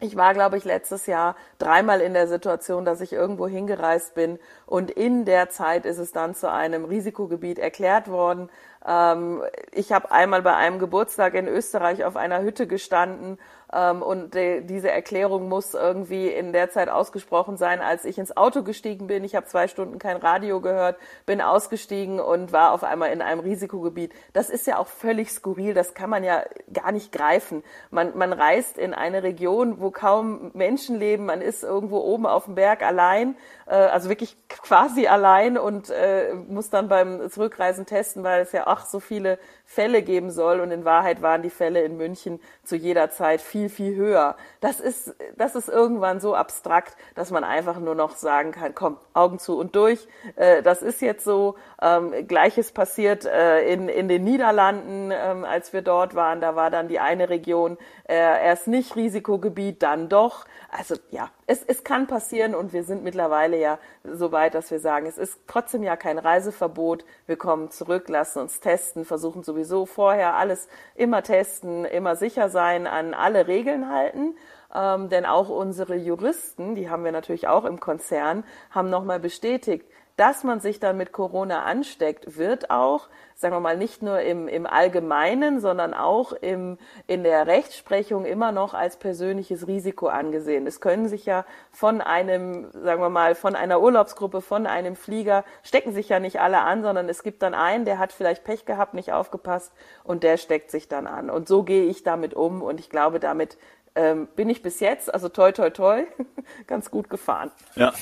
Ich 0.00 0.16
war, 0.16 0.34
glaube 0.34 0.56
ich, 0.56 0.64
letztes 0.64 1.06
Jahr 1.06 1.36
dreimal 1.58 2.00
in 2.00 2.14
der 2.14 2.26
Situation, 2.26 2.84
dass 2.84 3.00
ich 3.00 3.12
irgendwo 3.12 3.46
hingereist 3.46 4.14
bin 4.14 4.38
und 4.66 4.90
in 4.90 5.24
der 5.24 5.50
Zeit 5.50 5.86
ist 5.86 5.98
es 5.98 6.12
dann 6.12 6.34
zu 6.34 6.50
einem 6.50 6.84
Risikogebiet 6.84 7.58
erklärt 7.58 8.08
worden. 8.08 8.50
Ähm, 8.84 9.42
ich 9.70 9.92
habe 9.92 10.10
einmal 10.10 10.42
bei 10.42 10.54
einem 10.54 10.78
Geburtstag 10.80 11.34
in 11.34 11.46
Österreich 11.46 12.04
auf 12.04 12.16
einer 12.16 12.42
Hütte 12.42 12.66
gestanden 12.66 13.38
und 13.74 14.34
de, 14.34 14.60
diese 14.62 14.90
Erklärung 14.90 15.48
muss 15.48 15.74
irgendwie 15.74 16.28
in 16.28 16.52
der 16.52 16.70
Zeit 16.70 16.88
ausgesprochen 16.88 17.56
sein, 17.56 17.80
als 17.80 18.04
ich 18.04 18.18
ins 18.18 18.36
Auto 18.36 18.62
gestiegen 18.62 19.06
bin. 19.08 19.24
Ich 19.24 19.34
habe 19.34 19.46
zwei 19.46 19.66
Stunden 19.66 19.98
kein 19.98 20.16
Radio 20.16 20.60
gehört, 20.60 20.96
bin 21.26 21.40
ausgestiegen 21.40 22.20
und 22.20 22.52
war 22.52 22.72
auf 22.72 22.84
einmal 22.84 23.10
in 23.10 23.20
einem 23.20 23.40
Risikogebiet. 23.40 24.12
Das 24.32 24.48
ist 24.48 24.66
ja 24.66 24.78
auch 24.78 24.86
völlig 24.86 25.30
skurril, 25.32 25.74
das 25.74 25.94
kann 25.94 26.08
man 26.08 26.22
ja 26.22 26.44
gar 26.72 26.92
nicht 26.92 27.10
greifen. 27.10 27.64
Man, 27.90 28.16
man 28.16 28.32
reist 28.32 28.78
in 28.78 28.94
eine 28.94 29.22
Region, 29.22 29.80
wo 29.80 29.90
kaum 29.90 30.50
Menschen 30.54 30.96
leben, 30.96 31.26
man 31.26 31.40
ist 31.40 31.64
irgendwo 31.64 31.98
oben 31.98 32.26
auf 32.26 32.44
dem 32.44 32.54
Berg 32.54 32.82
allein, 32.82 33.36
äh, 33.66 33.74
also 33.74 34.08
wirklich 34.08 34.36
quasi 34.48 35.06
allein 35.06 35.58
und 35.58 35.90
äh, 35.90 36.34
muss 36.34 36.70
dann 36.70 36.88
beim 36.88 37.30
Zurückreisen 37.30 37.86
testen, 37.86 38.22
weil 38.22 38.42
es 38.42 38.52
ja 38.52 38.66
auch 38.66 38.80
so 38.80 39.00
viele 39.00 39.38
Fälle 39.64 40.02
geben 40.02 40.30
soll. 40.30 40.60
Und 40.60 40.70
in 40.70 40.84
Wahrheit 40.84 41.22
waren 41.22 41.42
die 41.42 41.50
Fälle 41.50 41.82
in 41.82 41.96
München 41.96 42.40
zu 42.62 42.76
jeder 42.76 43.10
Zeit 43.10 43.40
viel 43.40 43.68
viel, 43.68 43.96
höher. 43.96 44.36
Das 44.60 44.80
ist, 44.80 45.14
das 45.36 45.54
ist 45.54 45.68
irgendwann 45.68 46.20
so 46.20 46.34
abstrakt, 46.34 46.96
dass 47.14 47.30
man 47.30 47.44
einfach 47.44 47.78
nur 47.78 47.94
noch 47.94 48.16
sagen 48.16 48.52
kann, 48.52 48.74
komm, 48.74 48.98
Augen 49.12 49.38
zu 49.38 49.58
und 49.58 49.76
durch. 49.76 50.06
Äh, 50.36 50.62
das 50.62 50.82
ist 50.82 51.00
jetzt 51.00 51.24
so. 51.24 51.56
Ähm, 51.80 52.26
Gleiches 52.26 52.72
passiert 52.72 53.24
äh, 53.24 53.66
in, 53.72 53.88
in 53.88 54.08
den 54.08 54.24
Niederlanden, 54.24 55.10
ähm, 55.12 55.44
als 55.44 55.72
wir 55.72 55.82
dort 55.82 56.14
waren. 56.14 56.40
Da 56.40 56.56
war 56.56 56.70
dann 56.70 56.88
die 56.88 57.00
eine 57.00 57.28
Region 57.28 57.78
äh, 58.08 58.14
erst 58.14 58.66
nicht 58.66 58.96
Risikogebiet, 58.96 59.82
dann 59.82 60.08
doch. 60.08 60.44
Also 60.70 60.96
ja, 61.10 61.30
es, 61.46 61.62
es 61.62 61.84
kann 61.84 62.06
passieren 62.06 62.54
und 62.54 62.72
wir 62.72 62.84
sind 62.84 63.04
mittlerweile 63.04 63.53
ja 63.56 63.78
so 64.04 64.32
weit, 64.32 64.54
dass 64.54 64.70
wir 64.70 64.80
sagen, 64.80 65.06
es 65.06 65.18
ist 65.18 65.40
trotzdem 65.46 65.82
ja 65.82 65.96
kein 65.96 66.18
Reiseverbot. 66.18 67.04
Wir 67.26 67.36
kommen 67.36 67.70
zurück, 67.70 68.08
lassen 68.08 68.40
uns 68.40 68.60
testen, 68.60 69.04
versuchen 69.04 69.42
sowieso 69.42 69.86
vorher 69.86 70.34
alles 70.34 70.68
immer 70.94 71.22
testen, 71.22 71.84
immer 71.84 72.16
sicher 72.16 72.48
sein, 72.48 72.86
an 72.86 73.14
alle 73.14 73.46
Regeln 73.46 73.90
halten. 73.90 74.36
Ähm, 74.74 75.08
denn 75.08 75.24
auch 75.24 75.48
unsere 75.48 75.94
Juristen, 75.94 76.74
die 76.74 76.90
haben 76.90 77.04
wir 77.04 77.12
natürlich 77.12 77.46
auch 77.46 77.64
im 77.64 77.80
Konzern, 77.80 78.44
haben 78.70 78.90
nochmal 78.90 79.20
bestätigt, 79.20 79.86
dass 80.16 80.44
man 80.44 80.60
sich 80.60 80.78
dann 80.78 80.96
mit 80.96 81.10
Corona 81.10 81.64
ansteckt, 81.64 82.36
wird 82.36 82.70
auch, 82.70 83.08
sagen 83.34 83.54
wir 83.54 83.60
mal, 83.60 83.76
nicht 83.76 84.00
nur 84.00 84.20
im, 84.20 84.46
im 84.46 84.64
Allgemeinen, 84.64 85.60
sondern 85.60 85.92
auch 85.92 86.32
im, 86.32 86.78
in 87.08 87.24
der 87.24 87.48
Rechtsprechung 87.48 88.24
immer 88.24 88.52
noch 88.52 88.74
als 88.74 88.96
persönliches 88.96 89.66
Risiko 89.66 90.06
angesehen. 90.06 90.68
Es 90.68 90.80
können 90.80 91.08
sich 91.08 91.26
ja 91.26 91.44
von 91.72 92.00
einem, 92.00 92.70
sagen 92.70 93.02
wir 93.02 93.08
mal, 93.08 93.34
von 93.34 93.56
einer 93.56 93.80
Urlaubsgruppe, 93.80 94.40
von 94.40 94.68
einem 94.68 94.94
Flieger, 94.94 95.44
stecken 95.64 95.92
sich 95.92 96.08
ja 96.08 96.20
nicht 96.20 96.40
alle 96.40 96.60
an, 96.60 96.82
sondern 96.82 97.08
es 97.08 97.24
gibt 97.24 97.42
dann 97.42 97.54
einen, 97.54 97.84
der 97.84 97.98
hat 97.98 98.12
vielleicht 98.12 98.44
Pech 98.44 98.66
gehabt, 98.66 98.94
nicht 98.94 99.12
aufgepasst 99.12 99.72
und 100.04 100.22
der 100.22 100.36
steckt 100.36 100.70
sich 100.70 100.86
dann 100.88 101.08
an. 101.08 101.28
Und 101.28 101.48
so 101.48 101.64
gehe 101.64 101.86
ich 101.86 102.04
damit 102.04 102.34
um 102.34 102.62
und 102.62 102.78
ich 102.78 102.88
glaube, 102.88 103.18
damit 103.18 103.58
ähm, 103.96 104.28
bin 104.36 104.48
ich 104.48 104.62
bis 104.62 104.78
jetzt, 104.78 105.12
also 105.12 105.28
toi 105.28 105.50
toi 105.50 105.70
toi, 105.70 106.04
ganz 106.68 106.92
gut 106.92 107.10
gefahren. 107.10 107.50
Ja 107.74 107.92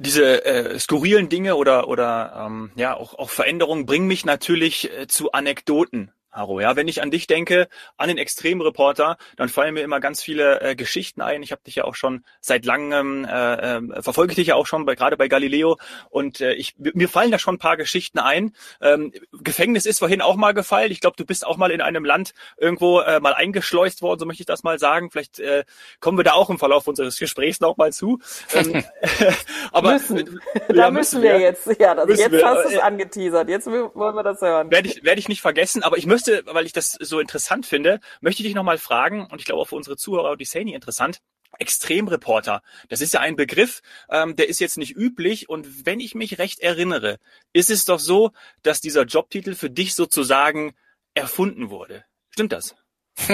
diese 0.00 0.44
äh, 0.44 0.78
skurrilen 0.78 1.28
Dinge 1.28 1.56
oder 1.56 1.86
oder 1.88 2.46
ähm, 2.46 2.72
ja 2.74 2.96
auch 2.96 3.14
auch 3.18 3.30
Veränderungen 3.30 3.86
bringen 3.86 4.06
mich 4.06 4.24
natürlich 4.24 4.90
äh, 4.90 5.06
zu 5.06 5.32
Anekdoten 5.32 6.10
Haro. 6.32 6.60
Ja, 6.60 6.76
wenn 6.76 6.88
ich 6.88 7.02
an 7.02 7.10
dich 7.10 7.26
denke, 7.26 7.68
an 7.96 8.08
den 8.08 8.18
Extremreporter, 8.18 9.16
dann 9.36 9.48
fallen 9.48 9.74
mir 9.74 9.82
immer 9.82 10.00
ganz 10.00 10.22
viele 10.22 10.60
äh, 10.60 10.76
Geschichten 10.76 11.20
ein. 11.20 11.42
Ich 11.42 11.52
habe 11.52 11.62
dich 11.66 11.76
ja 11.76 11.84
auch 11.84 11.94
schon 11.94 12.24
seit 12.40 12.64
langem 12.64 13.24
äh, 13.24 13.76
äh, 13.76 14.02
verfolge 14.02 14.34
dich 14.34 14.48
ja 14.48 14.54
auch 14.54 14.66
schon 14.66 14.84
bei, 14.84 14.94
gerade 14.94 15.16
bei 15.16 15.28
Galileo 15.28 15.78
und 16.08 16.40
äh, 16.40 16.54
ich 16.54 16.74
mir 16.78 17.08
fallen 17.08 17.30
da 17.30 17.38
schon 17.38 17.56
ein 17.56 17.58
paar 17.58 17.76
Geschichten 17.76 18.18
ein. 18.18 18.54
Ähm, 18.80 19.12
Gefängnis 19.32 19.86
ist 19.86 19.98
vorhin 19.98 20.20
auch 20.20 20.36
mal 20.36 20.52
gefallen. 20.52 20.92
Ich 20.92 21.00
glaube, 21.00 21.16
du 21.16 21.24
bist 21.24 21.46
auch 21.46 21.56
mal 21.56 21.70
in 21.70 21.80
einem 21.80 22.04
Land 22.04 22.32
irgendwo 22.56 23.00
äh, 23.00 23.18
mal 23.20 23.34
eingeschleust 23.34 24.02
worden, 24.02 24.20
so 24.20 24.26
möchte 24.26 24.42
ich 24.42 24.46
das 24.46 24.62
mal 24.62 24.78
sagen. 24.78 25.10
Vielleicht 25.10 25.40
äh, 25.40 25.64
kommen 25.98 26.18
wir 26.18 26.24
da 26.24 26.32
auch 26.32 26.50
im 26.50 26.58
Verlauf 26.58 26.86
unseres 26.86 27.18
Gesprächs 27.18 27.60
noch 27.60 27.76
mal 27.76 27.92
zu. 27.92 28.20
Ähm, 28.54 28.84
aber 29.72 29.94
müssen. 29.94 30.40
da 30.68 30.74
ja, 30.74 30.90
müssen 30.90 31.22
wir, 31.22 31.32
wir 31.32 31.40
jetzt. 31.40 31.66
Ja, 31.78 31.94
das, 31.94 32.08
jetzt 32.18 32.30
wir, 32.30 32.46
hast 32.46 32.64
du 32.64 32.68
es 32.68 32.74
äh, 32.74 32.80
angeteasert. 32.80 33.48
Jetzt 33.48 33.66
wollen 33.66 34.14
wir 34.14 34.22
das 34.22 34.40
hören. 34.40 34.70
Werde 34.70 34.88
ich 34.88 35.02
werde 35.02 35.18
ich 35.18 35.28
nicht 35.28 35.40
vergessen, 35.40 35.82
aber 35.82 35.96
ich 35.98 36.06
möchte 36.06 36.19
möchte, 36.26 36.44
weil 36.46 36.66
ich 36.66 36.72
das 36.72 36.92
so 36.92 37.20
interessant 37.20 37.66
finde, 37.66 38.00
möchte 38.20 38.42
ich 38.42 38.48
dich 38.48 38.54
nochmal 38.54 38.78
fragen, 38.78 39.26
und 39.26 39.40
ich 39.40 39.44
glaube 39.44 39.62
auch 39.62 39.68
für 39.68 39.76
unsere 39.76 39.96
Zuhörer 39.96 40.36
die 40.36 40.44
Sani 40.44 40.74
interessant, 40.74 41.20
Extremreporter. 41.58 42.62
Das 42.88 43.00
ist 43.00 43.12
ja 43.12 43.20
ein 43.20 43.34
Begriff, 43.34 43.82
ähm, 44.08 44.36
der 44.36 44.48
ist 44.48 44.60
jetzt 44.60 44.78
nicht 44.78 44.96
üblich. 44.96 45.48
Und 45.48 45.84
wenn 45.84 45.98
ich 45.98 46.14
mich 46.14 46.38
recht 46.38 46.60
erinnere, 46.60 47.18
ist 47.52 47.70
es 47.70 47.84
doch 47.84 47.98
so, 47.98 48.30
dass 48.62 48.80
dieser 48.80 49.02
Jobtitel 49.02 49.56
für 49.56 49.68
dich 49.68 49.94
sozusagen 49.94 50.74
erfunden 51.14 51.68
wurde. 51.68 52.04
Stimmt 52.30 52.52
das? 52.52 52.76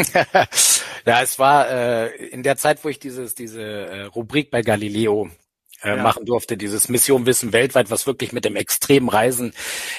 ja, 1.04 1.20
es 1.20 1.38
war 1.38 1.68
äh, 1.70 2.16
in 2.28 2.42
der 2.42 2.56
Zeit, 2.56 2.84
wo 2.84 2.88
ich 2.88 2.98
dieses, 2.98 3.34
diese 3.34 3.62
äh, 3.62 4.02
Rubrik 4.04 4.50
bei 4.50 4.62
Galileo 4.62 5.30
äh, 5.82 5.90
ja. 5.90 6.02
machen 6.02 6.24
durfte, 6.24 6.56
dieses 6.56 6.88
Mission 6.88 7.26
Wissen 7.26 7.52
weltweit, 7.52 7.90
was 7.90 8.06
wirklich 8.06 8.32
mit 8.32 8.46
dem 8.46 8.56
extremen 8.56 9.10
Reisen 9.10 9.52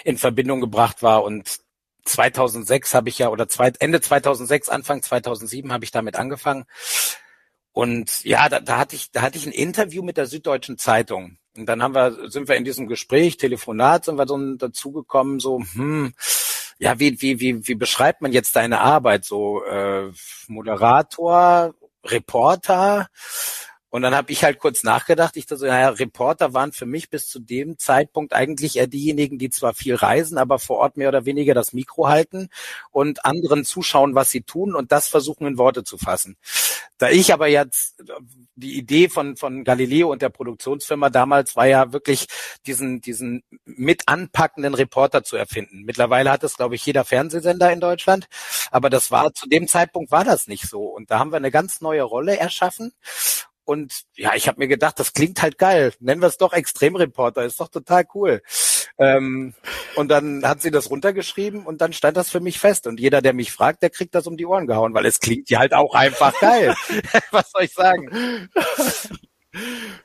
in 0.04 0.18
Verbindung 0.18 0.60
gebracht 0.60 1.04
war. 1.04 1.24
Und 1.24 1.60
2006 2.08 2.94
habe 2.94 3.10
ich 3.10 3.20
ja, 3.20 3.30
oder 3.30 3.48
zwei, 3.48 3.72
Ende 3.80 4.02
2006, 4.02 4.70
Anfang 4.70 5.02
2007 5.02 5.72
habe 5.72 5.84
ich 5.84 5.92
damit 5.92 6.16
angefangen. 6.16 6.66
Und 7.72 8.24
ja, 8.24 8.50
da, 8.50 8.60
da 8.60 8.80
hatte 8.80 8.96
ich, 8.96 9.12
da 9.12 9.22
hatte 9.22 9.38
ich 9.38 9.46
ein 9.46 9.52
Interview 9.52 10.02
mit 10.02 10.18
der 10.18 10.26
Süddeutschen 10.26 10.78
Zeitung. 10.78 11.38
Und 11.56 11.68
dann 11.68 11.84
haben 11.84 11.96
wir, 11.96 12.30
sind 12.30 12.48
wir 12.48 12.56
in 12.56 12.66
diesem 12.66 12.88
Gespräch, 12.88 13.38
Telefonat, 13.38 14.06
sind 14.06 14.18
wir 14.18 14.26
dann 14.26 14.58
dazugekommen, 14.58 15.40
so, 15.40 15.62
hm, 15.74 16.14
ja, 16.80 17.00
wie, 17.00 17.22
wie, 17.22 17.40
wie, 17.40 17.68
wie 17.68 17.76
beschreibt 17.76 18.22
man 18.22 18.32
jetzt 18.32 18.56
deine 18.56 18.82
Arbeit? 18.82 19.26
So 19.26 19.64
äh, 19.64 20.12
Moderator, 20.48 21.74
Reporter, 22.04 23.10
und 23.90 24.02
dann 24.02 24.14
habe 24.16 24.32
ich 24.32 24.44
halt 24.44 24.60
kurz 24.60 24.84
nachgedacht. 24.84 25.38
Ich 25.38 25.46
dachte 25.46 25.60
so, 25.60 25.66
naja, 25.66 25.90
Reporter 25.90 26.54
waren 26.54 26.74
für 26.74 26.86
mich 26.86 27.10
bis 27.10 27.30
zu 27.30 27.40
dem 27.40 27.78
Zeitpunkt 27.78 28.34
eigentlich 28.34 28.78
eher 28.78 28.88
diejenigen, 28.88 29.38
die 29.38 29.50
zwar 29.50 29.74
viel 29.74 29.96
reisen, 29.96 30.38
aber 30.38 30.60
vor 30.60 30.78
Ort 30.78 30.98
mehr 30.98 31.08
oder 31.08 31.26
weniger 31.26 31.54
das 31.54 31.72
Mikro 31.72 32.08
halten 32.08 32.50
und 32.92 33.26
anderen 33.26 33.64
zuschauen, 33.64 34.14
was 34.14 34.30
sie 34.30 34.42
tun 34.42 34.76
und 34.76 34.92
das 34.92 35.08
versuchen 35.08 35.48
in 35.48 35.58
Worte 35.58 35.84
zu 35.84 35.98
fassen. 35.98 36.38
Da 36.98 37.10
ich 37.10 37.32
aber 37.32 37.48
jetzt 37.48 38.04
die 38.56 38.76
Idee 38.76 39.08
von, 39.08 39.38
von 39.38 39.64
Galileo 39.64 40.12
und 40.12 40.24
der 40.24 40.30
Produktionsfirma 40.30 41.10
damals 41.12 41.56
war 41.56 41.68
ja 41.68 41.94
wirklich 41.94 42.26
diesen, 42.66 43.02
diesen 43.02 43.44
mit 43.66 44.08
anpackenden 44.08 44.74
Reporter 44.74 45.24
zu 45.24 45.38
erfinden. 45.38 45.84
Mittlerweile 45.84 46.32
hat 46.32 46.44
es, 46.44 46.58
glaube 46.58 46.76
ich, 46.76 46.86
jeder 46.86 47.06
Fernsehsender 47.06 47.72
in 47.72 47.80
Deutschland. 47.80 48.28
Aber 48.72 48.90
das 48.90 49.12
war, 49.12 49.34
zu 49.34 49.48
dem 49.48 49.68
Zeitpunkt 49.68 50.12
war 50.12 50.24
das 50.24 50.48
nicht 50.48 50.68
so. 50.68 50.82
Und 50.86 51.12
da 51.12 51.20
haben 51.20 51.32
wir 51.32 51.38
eine 51.38 51.52
ganz 51.52 51.82
neue 51.82 52.02
Rolle 52.02 52.38
erschaffen. 52.38 52.94
Und 53.68 54.04
ja, 54.16 54.34
ich 54.34 54.48
habe 54.48 54.60
mir 54.60 54.70
gedacht, 54.70 54.98
das 54.98 55.12
klingt 55.12 55.42
halt 55.42 55.58
geil. 55.58 55.92
Nennen 56.00 56.22
wir 56.22 56.28
es 56.28 56.38
doch 56.38 56.54
Extremreporter, 56.54 57.44
ist 57.44 57.60
doch 57.60 57.68
total 57.68 58.06
cool. 58.16 58.42
Ähm, 58.98 59.56
und 59.96 60.08
dann 60.08 60.48
hat 60.48 60.62
sie 60.62 60.72
das 60.72 60.90
runtergeschrieben 60.90 61.66
und 61.66 61.82
dann 61.82 61.92
stand 61.92 62.16
das 62.16 62.30
für 62.30 62.40
mich 62.40 62.60
fest. 62.60 62.88
Und 62.88 62.98
jeder, 62.98 63.22
der 63.22 63.34
mich 63.34 63.52
fragt, 63.52 63.84
der 63.84 63.90
kriegt 63.90 64.16
das 64.16 64.26
um 64.26 64.38
die 64.38 64.46
Ohren 64.46 64.68
gehauen, 64.68 64.94
weil 64.94 65.06
es 65.06 65.20
klingt 65.20 65.50
ja 65.50 65.60
halt 65.60 65.74
auch 65.74 65.94
einfach 65.94 66.40
geil. 66.40 66.76
Was 67.32 67.52
soll 67.52 67.64
ich 67.64 67.74
sagen? 67.74 68.50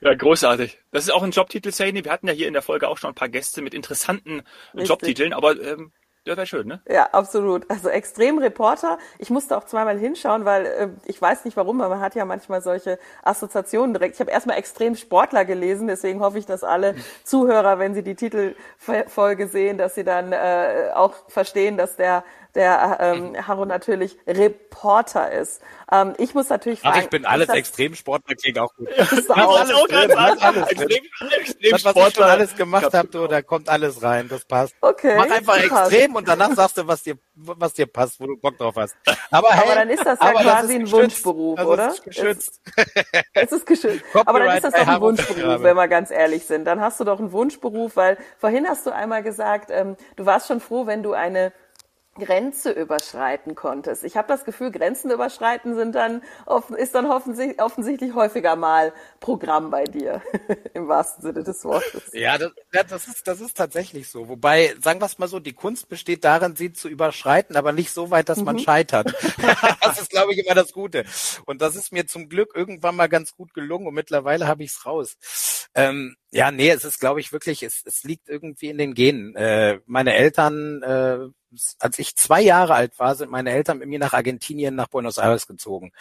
Ja, 0.01 0.15
großartig. 0.15 0.81
Das 0.91 1.05
ist 1.05 1.11
auch 1.11 1.23
ein 1.23 1.31
Jobtitel, 1.31 1.71
Saini. 1.71 2.05
Wir 2.05 2.11
hatten 2.11 2.27
ja 2.27 2.35
hier 2.35 2.49
in 2.49 2.55
der 2.55 2.63
Folge 2.63 2.89
auch 2.89 2.99
schon 2.99 3.11
ein 3.11 3.15
paar 3.15 3.29
Gäste 3.29 3.63
mit 3.63 3.75
interessanten 3.75 4.43
Richtig. 4.75 4.89
Jobtiteln, 4.89 5.33
aber 5.33 5.61
ähm, 5.63 5.93
ja, 6.25 6.37
wäre 6.37 6.47
schön, 6.47 6.69
ne? 6.69 6.81
Ja, 6.89 7.09
absolut. 7.11 7.69
Also 7.69 7.89
Extremreporter. 7.89 8.99
Ich 9.19 9.31
musste 9.31 9.57
auch 9.57 9.65
zweimal 9.65 9.99
hinschauen, 9.99 10.45
weil 10.45 10.67
äh, 10.67 10.89
ich 11.07 11.21
weiß 11.21 11.45
nicht 11.45 11.57
warum, 11.57 11.81
aber 11.81 11.97
man 11.97 12.05
hat 12.05 12.15
ja 12.15 12.25
manchmal 12.25 12.63
solche 12.63 13.01
Assoziationen 13.25 13.93
direkt. 13.93 14.15
Ich 14.15 14.21
habe 14.21 14.31
erstmal 14.31 14.57
Extremsportler 14.57 15.45
gelesen, 15.45 15.89
deswegen 15.89 16.21
hoffe 16.21 16.39
ich, 16.39 16.47
dass 16.47 16.63
alle 16.63 16.95
Zuhörer, 17.25 17.81
wenn 17.81 17.95
sie 17.95 18.05
die 18.05 18.15
Titelfolge 18.15 19.49
sehen, 19.49 19.79
dass 19.79 19.97
sie 19.97 20.05
dann 20.05 20.33
äh, 20.33 20.91
auch 20.95 21.15
verstehen, 21.29 21.77
dass 21.77 21.97
der 21.97 22.23
der 22.55 22.99
ähm, 23.01 23.47
Haro 23.47 23.65
natürlich 23.65 24.19
Reporter 24.27 25.31
ist. 25.31 25.63
Ähm, 25.91 26.15
ich 26.19 26.35
muss 26.35 26.49
natürlich 26.49 26.81
fragen. 26.81 26.97
Ach, 26.99 27.03
ich 27.03 27.11
bin 27.11 27.27
alles 27.27 27.49
Extremsportler, 27.49 28.35
klingt 28.35 28.59
auch 28.59 28.75
gut. 28.75 28.89
Das 28.97 29.13
ist 29.13 29.31
auch 29.31 29.87
drin, 29.89 30.13
alles 30.13 30.69
Extrem, 30.69 31.05
das, 31.71 31.85
was 31.85 31.97
ich 31.97 32.15
schon 32.15 32.25
alles 32.25 32.57
gemacht 32.57 32.95
habe, 32.95 33.29
da 33.29 33.43
kommt 33.43 33.69
alles 33.69 34.03
rein, 34.03 34.29
das 34.29 34.45
passt. 34.45 34.75
Okay. 34.81 35.15
Mach 35.17 35.31
einfach 35.31 35.59
extrem 35.59 36.15
und 36.15 36.29
danach 36.29 36.53
sagst 36.55 36.79
du, 36.79 36.87
was 36.87 37.03
dir, 37.03 37.17
was 37.35 37.75
dir 37.75 37.87
passt, 37.87 38.21
wo 38.21 38.27
du 38.27 38.37
Bock 38.37 38.57
drauf 38.59 38.75
hast. 38.77 38.97
Aber, 39.31 39.51
hey, 39.51 39.63
aber 39.65 39.75
dann 39.75 39.91
ist 39.91 40.05
das 40.05 40.19
ja 40.21 40.33
quasi 40.33 40.75
ein 40.77 40.91
Wunschberuf, 40.91 41.59
also 41.59 41.73
oder? 41.73 41.89
Ist 41.89 42.05
geschützt. 42.05 42.61
Es 43.35 43.53
ist 43.53 43.67
geschützt. 43.67 44.05
aber 44.15 44.39
dann 44.41 44.57
ist 44.57 44.65
das 44.65 44.75
doch 44.75 44.87
ein 44.87 45.01
Wunschberuf, 45.01 45.63
wenn 45.63 45.77
wir 45.77 45.89
ganz 45.89 46.11
ehrlich 46.11 46.47
sind. 46.47 46.65
Dann 46.65 46.81
hast 46.81 47.01
du 47.01 47.05
doch 47.05 47.19
einen 47.19 47.33
Wunschberuf, 47.33 47.97
weil 47.97 48.19
vorhin 48.39 48.67
hast 48.67 48.87
du 48.87 48.91
einmal 48.91 49.23
gesagt, 49.23 49.71
ähm, 49.71 49.97
du 50.17 50.27
warst 50.27 50.49
schon 50.49 50.61
froh, 50.61 50.87
wenn 50.87 51.03
du 51.03 51.13
eine 51.13 51.53
Grenze 52.19 52.71
überschreiten 52.71 53.55
konntest. 53.55 54.05
Ich 54.05 54.19
habe 54.19 54.29
das 54.29 54.45
Gefühl, 54.45 54.71
Grenzen 54.71 55.11
überschreiten 55.11 55.75
sind 55.75 55.95
dann 55.95 56.23
ist 56.77 56.95
dann 56.95 57.07
offensichtlich, 57.07 57.63
offensichtlich 57.63 58.15
häufiger 58.15 58.55
mal 58.55 58.93
Programm 59.21 59.71
bei 59.71 59.85
dir 59.85 60.21
im 60.75 60.89
wahrsten 60.89 61.23
Sinne 61.23 61.43
des 61.43 61.65
Wortes. 61.65 62.11
Ja, 62.13 62.37
das, 62.37 62.53
das 62.89 63.09
ist 63.09 63.27
das 63.27 63.41
ist 63.41 63.57
tatsächlich 63.57 64.11
so. 64.11 64.29
Wobei 64.29 64.75
sagen 64.83 65.01
wir 65.01 65.07
es 65.07 65.19
mal 65.19 65.29
so, 65.29 65.41
die 65.41 65.55
Kunst 65.55 65.89
besteht 65.89 66.25
darin, 66.25 66.55
sie 66.55 66.73
zu 66.73 66.89
überschreiten, 66.89 67.57
aber 67.57 67.73
nicht 67.73 67.93
so 67.93 68.11
weit, 68.11 68.29
dass 68.29 68.43
man 68.43 68.57
mhm. 68.57 68.61
scheitert. 68.61 69.15
das 69.81 70.01
ist, 70.01 70.11
glaube 70.11 70.35
ich, 70.35 70.45
immer 70.45 70.55
das 70.55 70.73
Gute. 70.73 71.05
Und 71.47 71.63
das 71.63 71.77
ist 71.77 71.93
mir 71.93 72.07
zum 72.07 72.29
Glück 72.29 72.53
irgendwann 72.55 72.97
mal 72.97 73.09
ganz 73.09 73.35
gut 73.35 73.55
gelungen 73.55 73.87
und 73.87 73.95
mittlerweile 73.95 74.47
habe 74.47 74.65
ich 74.65 74.73
es 74.73 74.85
raus. 74.85 75.17
Ähm, 75.75 76.17
ja, 76.33 76.51
nee, 76.51 76.71
es 76.71 76.85
ist, 76.85 76.99
glaube 76.99 77.21
ich, 77.21 77.33
wirklich, 77.33 77.63
es, 77.63 77.83
es 77.85 78.05
liegt 78.05 78.29
irgendwie 78.29 78.69
in 78.69 78.79
den 78.79 78.95
Genen. 78.95 79.37
Äh, 79.37 79.81
meine 79.87 80.15
Eltern 80.15 80.83
äh, 80.83 81.29
als 81.79 81.99
ich 81.99 82.17
zwei 82.17 82.41
Jahre 82.41 82.75
alt 82.75 82.99
war, 82.99 83.15
sind 83.15 83.31
meine 83.31 83.51
Eltern 83.51 83.79
mit 83.79 83.89
mir 83.89 83.99
nach 83.99 84.13
Argentinien, 84.13 84.75
nach 84.75 84.89
Buenos 84.89 85.19
Aires 85.19 85.47
gezogen, 85.47 85.93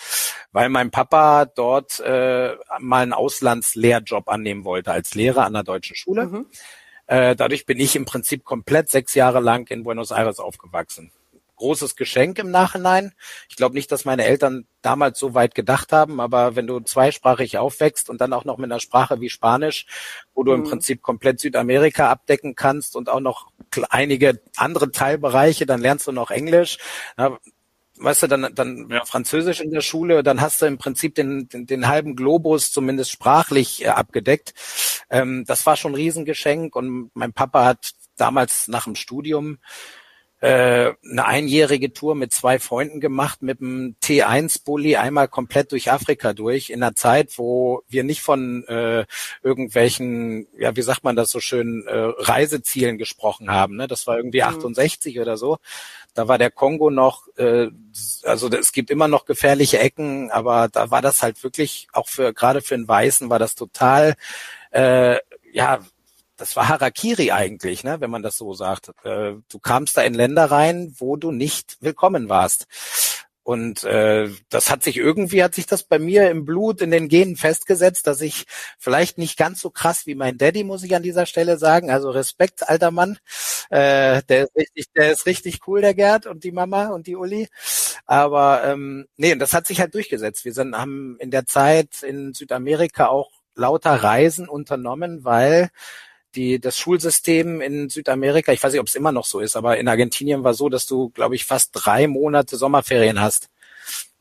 weil 0.51 0.69
mein 0.69 0.91
Papa 0.91 1.45
dort 1.45 1.99
äh, 1.99 2.55
mal 2.79 3.03
einen 3.03 3.13
Auslandslehrjob 3.13 4.29
annehmen 4.29 4.63
wollte 4.63 4.91
als 4.91 5.13
Lehrer 5.13 5.45
an 5.45 5.53
der 5.53 5.63
deutschen 5.63 5.95
Schule. 5.95 6.25
Mhm. 6.25 6.45
Äh, 7.07 7.35
dadurch 7.35 7.65
bin 7.65 7.79
ich 7.79 7.95
im 7.95 8.05
Prinzip 8.05 8.43
komplett 8.43 8.89
sechs 8.89 9.13
Jahre 9.15 9.39
lang 9.39 9.67
in 9.67 9.83
Buenos 9.83 10.11
Aires 10.11 10.39
aufgewachsen 10.39 11.11
großes 11.61 11.95
Geschenk 11.95 12.39
im 12.39 12.49
Nachhinein. 12.49 13.13
Ich 13.47 13.55
glaube 13.55 13.75
nicht, 13.75 13.91
dass 13.91 14.03
meine 14.03 14.25
Eltern 14.25 14.65
damals 14.81 15.19
so 15.19 15.35
weit 15.35 15.53
gedacht 15.53 15.93
haben, 15.93 16.19
aber 16.19 16.55
wenn 16.55 16.65
du 16.65 16.79
zweisprachig 16.79 17.59
aufwächst 17.59 18.09
und 18.09 18.19
dann 18.19 18.33
auch 18.33 18.45
noch 18.45 18.57
mit 18.57 18.71
einer 18.71 18.79
Sprache 18.79 19.21
wie 19.21 19.29
Spanisch, 19.29 19.85
wo 20.33 20.43
du 20.43 20.51
mhm. 20.51 20.63
im 20.63 20.69
Prinzip 20.69 21.03
komplett 21.03 21.39
Südamerika 21.39 22.09
abdecken 22.09 22.55
kannst 22.55 22.95
und 22.95 23.09
auch 23.09 23.19
noch 23.19 23.51
einige 23.89 24.41
andere 24.57 24.91
Teilbereiche, 24.91 25.67
dann 25.67 25.81
lernst 25.81 26.07
du 26.07 26.11
noch 26.11 26.31
Englisch. 26.31 26.79
Ja, 27.15 27.37
weißt 27.97 28.23
du, 28.23 28.27
dann, 28.27 28.55
dann 28.55 28.89
ja. 28.89 29.05
Französisch 29.05 29.61
in 29.61 29.71
der 29.71 29.81
Schule, 29.81 30.23
dann 30.23 30.41
hast 30.41 30.63
du 30.63 30.65
im 30.65 30.79
Prinzip 30.79 31.13
den, 31.13 31.47
den, 31.47 31.67
den 31.67 31.87
halben 31.87 32.15
Globus 32.15 32.71
zumindest 32.71 33.11
sprachlich 33.11 33.85
äh, 33.85 33.89
abgedeckt. 33.89 34.55
Ähm, 35.11 35.45
das 35.45 35.65
war 35.67 35.77
schon 35.77 35.91
ein 35.91 35.95
Riesengeschenk 35.95 36.75
und 36.75 37.11
mein 37.13 37.33
Papa 37.33 37.65
hat 37.65 37.91
damals 38.17 38.67
nach 38.67 38.85
dem 38.85 38.95
Studium 38.95 39.59
äh, 40.41 40.93
eine 41.03 41.25
einjährige 41.25 41.93
Tour 41.93 42.15
mit 42.15 42.33
zwei 42.33 42.57
Freunden 42.57 42.99
gemacht 42.99 43.43
mit 43.43 43.61
einem 43.61 43.95
T1-Bully 44.01 44.95
einmal 44.95 45.27
komplett 45.27 45.71
durch 45.71 45.91
Afrika 45.91 46.33
durch 46.33 46.71
in 46.71 46.81
einer 46.81 46.95
Zeit, 46.95 47.37
wo 47.37 47.83
wir 47.87 48.03
nicht 48.03 48.21
von 48.21 48.65
äh, 48.67 49.05
irgendwelchen, 49.43 50.47
ja, 50.57 50.75
wie 50.75 50.81
sagt 50.81 51.03
man 51.03 51.15
das 51.15 51.29
so 51.29 51.39
schön, 51.39 51.85
äh, 51.85 51.95
Reisezielen 52.17 52.97
gesprochen 52.97 53.51
haben. 53.51 53.75
Ne? 53.75 53.87
Das 53.87 54.07
war 54.07 54.17
irgendwie 54.17 54.41
68 54.41 55.15
mhm. 55.15 55.21
oder 55.21 55.37
so. 55.37 55.57
Da 56.15 56.27
war 56.27 56.39
der 56.39 56.49
Kongo 56.49 56.89
noch, 56.89 57.27
äh, 57.37 57.67
also 58.23 58.49
es 58.49 58.71
gibt 58.71 58.89
immer 58.89 59.07
noch 59.07 59.25
gefährliche 59.25 59.77
Ecken, 59.77 60.31
aber 60.31 60.69
da 60.69 60.89
war 60.89 61.03
das 61.03 61.21
halt 61.21 61.43
wirklich, 61.43 61.87
auch 61.93 62.09
für 62.09 62.33
gerade 62.33 62.61
für 62.61 62.73
einen 62.73 62.87
Weißen 62.87 63.29
war 63.29 63.37
das 63.37 63.53
total 63.53 64.15
äh, 64.71 65.17
ja, 65.53 65.79
das 66.41 66.55
war 66.55 66.69
Harakiri 66.69 67.31
eigentlich, 67.31 67.83
ne, 67.83 68.01
wenn 68.01 68.09
man 68.09 68.23
das 68.23 68.35
so 68.35 68.53
sagt. 68.55 68.89
Äh, 69.03 69.35
du 69.47 69.59
kamst 69.61 69.95
da 69.95 70.01
in 70.01 70.15
Länder 70.15 70.45
rein, 70.45 70.95
wo 70.97 71.15
du 71.15 71.31
nicht 71.31 71.77
willkommen 71.81 72.29
warst. 72.29 72.65
Und 73.43 73.83
äh, 73.83 74.27
das 74.49 74.71
hat 74.71 74.83
sich 74.83 74.97
irgendwie, 74.97 75.43
hat 75.43 75.53
sich 75.53 75.67
das 75.67 75.83
bei 75.83 75.99
mir 75.99 76.31
im 76.31 76.43
Blut, 76.43 76.81
in 76.81 76.89
den 76.89 77.09
Genen 77.09 77.35
festgesetzt, 77.35 78.07
dass 78.07 78.21
ich 78.21 78.45
vielleicht 78.79 79.19
nicht 79.19 79.37
ganz 79.37 79.61
so 79.61 79.69
krass 79.69 80.07
wie 80.07 80.15
mein 80.15 80.39
Daddy, 80.39 80.63
muss 80.63 80.83
ich 80.83 80.95
an 80.95 81.03
dieser 81.03 81.27
Stelle 81.27 81.59
sagen. 81.59 81.91
Also 81.91 82.09
Respekt, 82.09 82.67
alter 82.67 82.89
Mann. 82.89 83.19
Äh, 83.69 84.23
der 84.23 84.45
ist 84.45 84.55
richtig, 84.55 84.85
der 84.95 85.11
ist 85.11 85.25
richtig 85.27 85.59
cool, 85.67 85.81
der 85.81 85.93
Gerd 85.93 86.25
und 86.25 86.43
die 86.43 86.51
Mama 86.51 86.87
und 86.87 87.05
die 87.05 87.15
Uli. 87.15 87.49
Aber 88.07 88.63
ähm, 88.63 89.05
nee, 89.17 89.31
und 89.31 89.39
das 89.39 89.53
hat 89.53 89.67
sich 89.67 89.79
halt 89.79 89.93
durchgesetzt. 89.93 90.43
Wir 90.43 90.53
sind, 90.53 90.75
haben 90.75 91.17
in 91.19 91.29
der 91.29 91.45
Zeit 91.45 92.01
in 92.01 92.33
Südamerika 92.33 93.07
auch 93.07 93.29
lauter 93.53 93.93
Reisen 93.93 94.49
unternommen, 94.49 95.23
weil 95.23 95.69
die, 96.35 96.59
das 96.59 96.77
Schulsystem 96.77 97.61
in 97.61 97.89
Südamerika, 97.89 98.51
ich 98.51 98.63
weiß 98.63 98.71
nicht, 98.73 98.81
ob 98.81 98.87
es 98.87 98.95
immer 98.95 99.11
noch 99.11 99.25
so 99.25 99.39
ist, 99.39 99.55
aber 99.55 99.77
in 99.77 99.87
Argentinien 99.87 100.43
war 100.43 100.53
so, 100.53 100.69
dass 100.69 100.85
du, 100.85 101.09
glaube 101.09 101.35
ich, 101.35 101.45
fast 101.45 101.71
drei 101.73 102.07
Monate 102.07 102.57
Sommerferien 102.57 103.19
hast. 103.19 103.49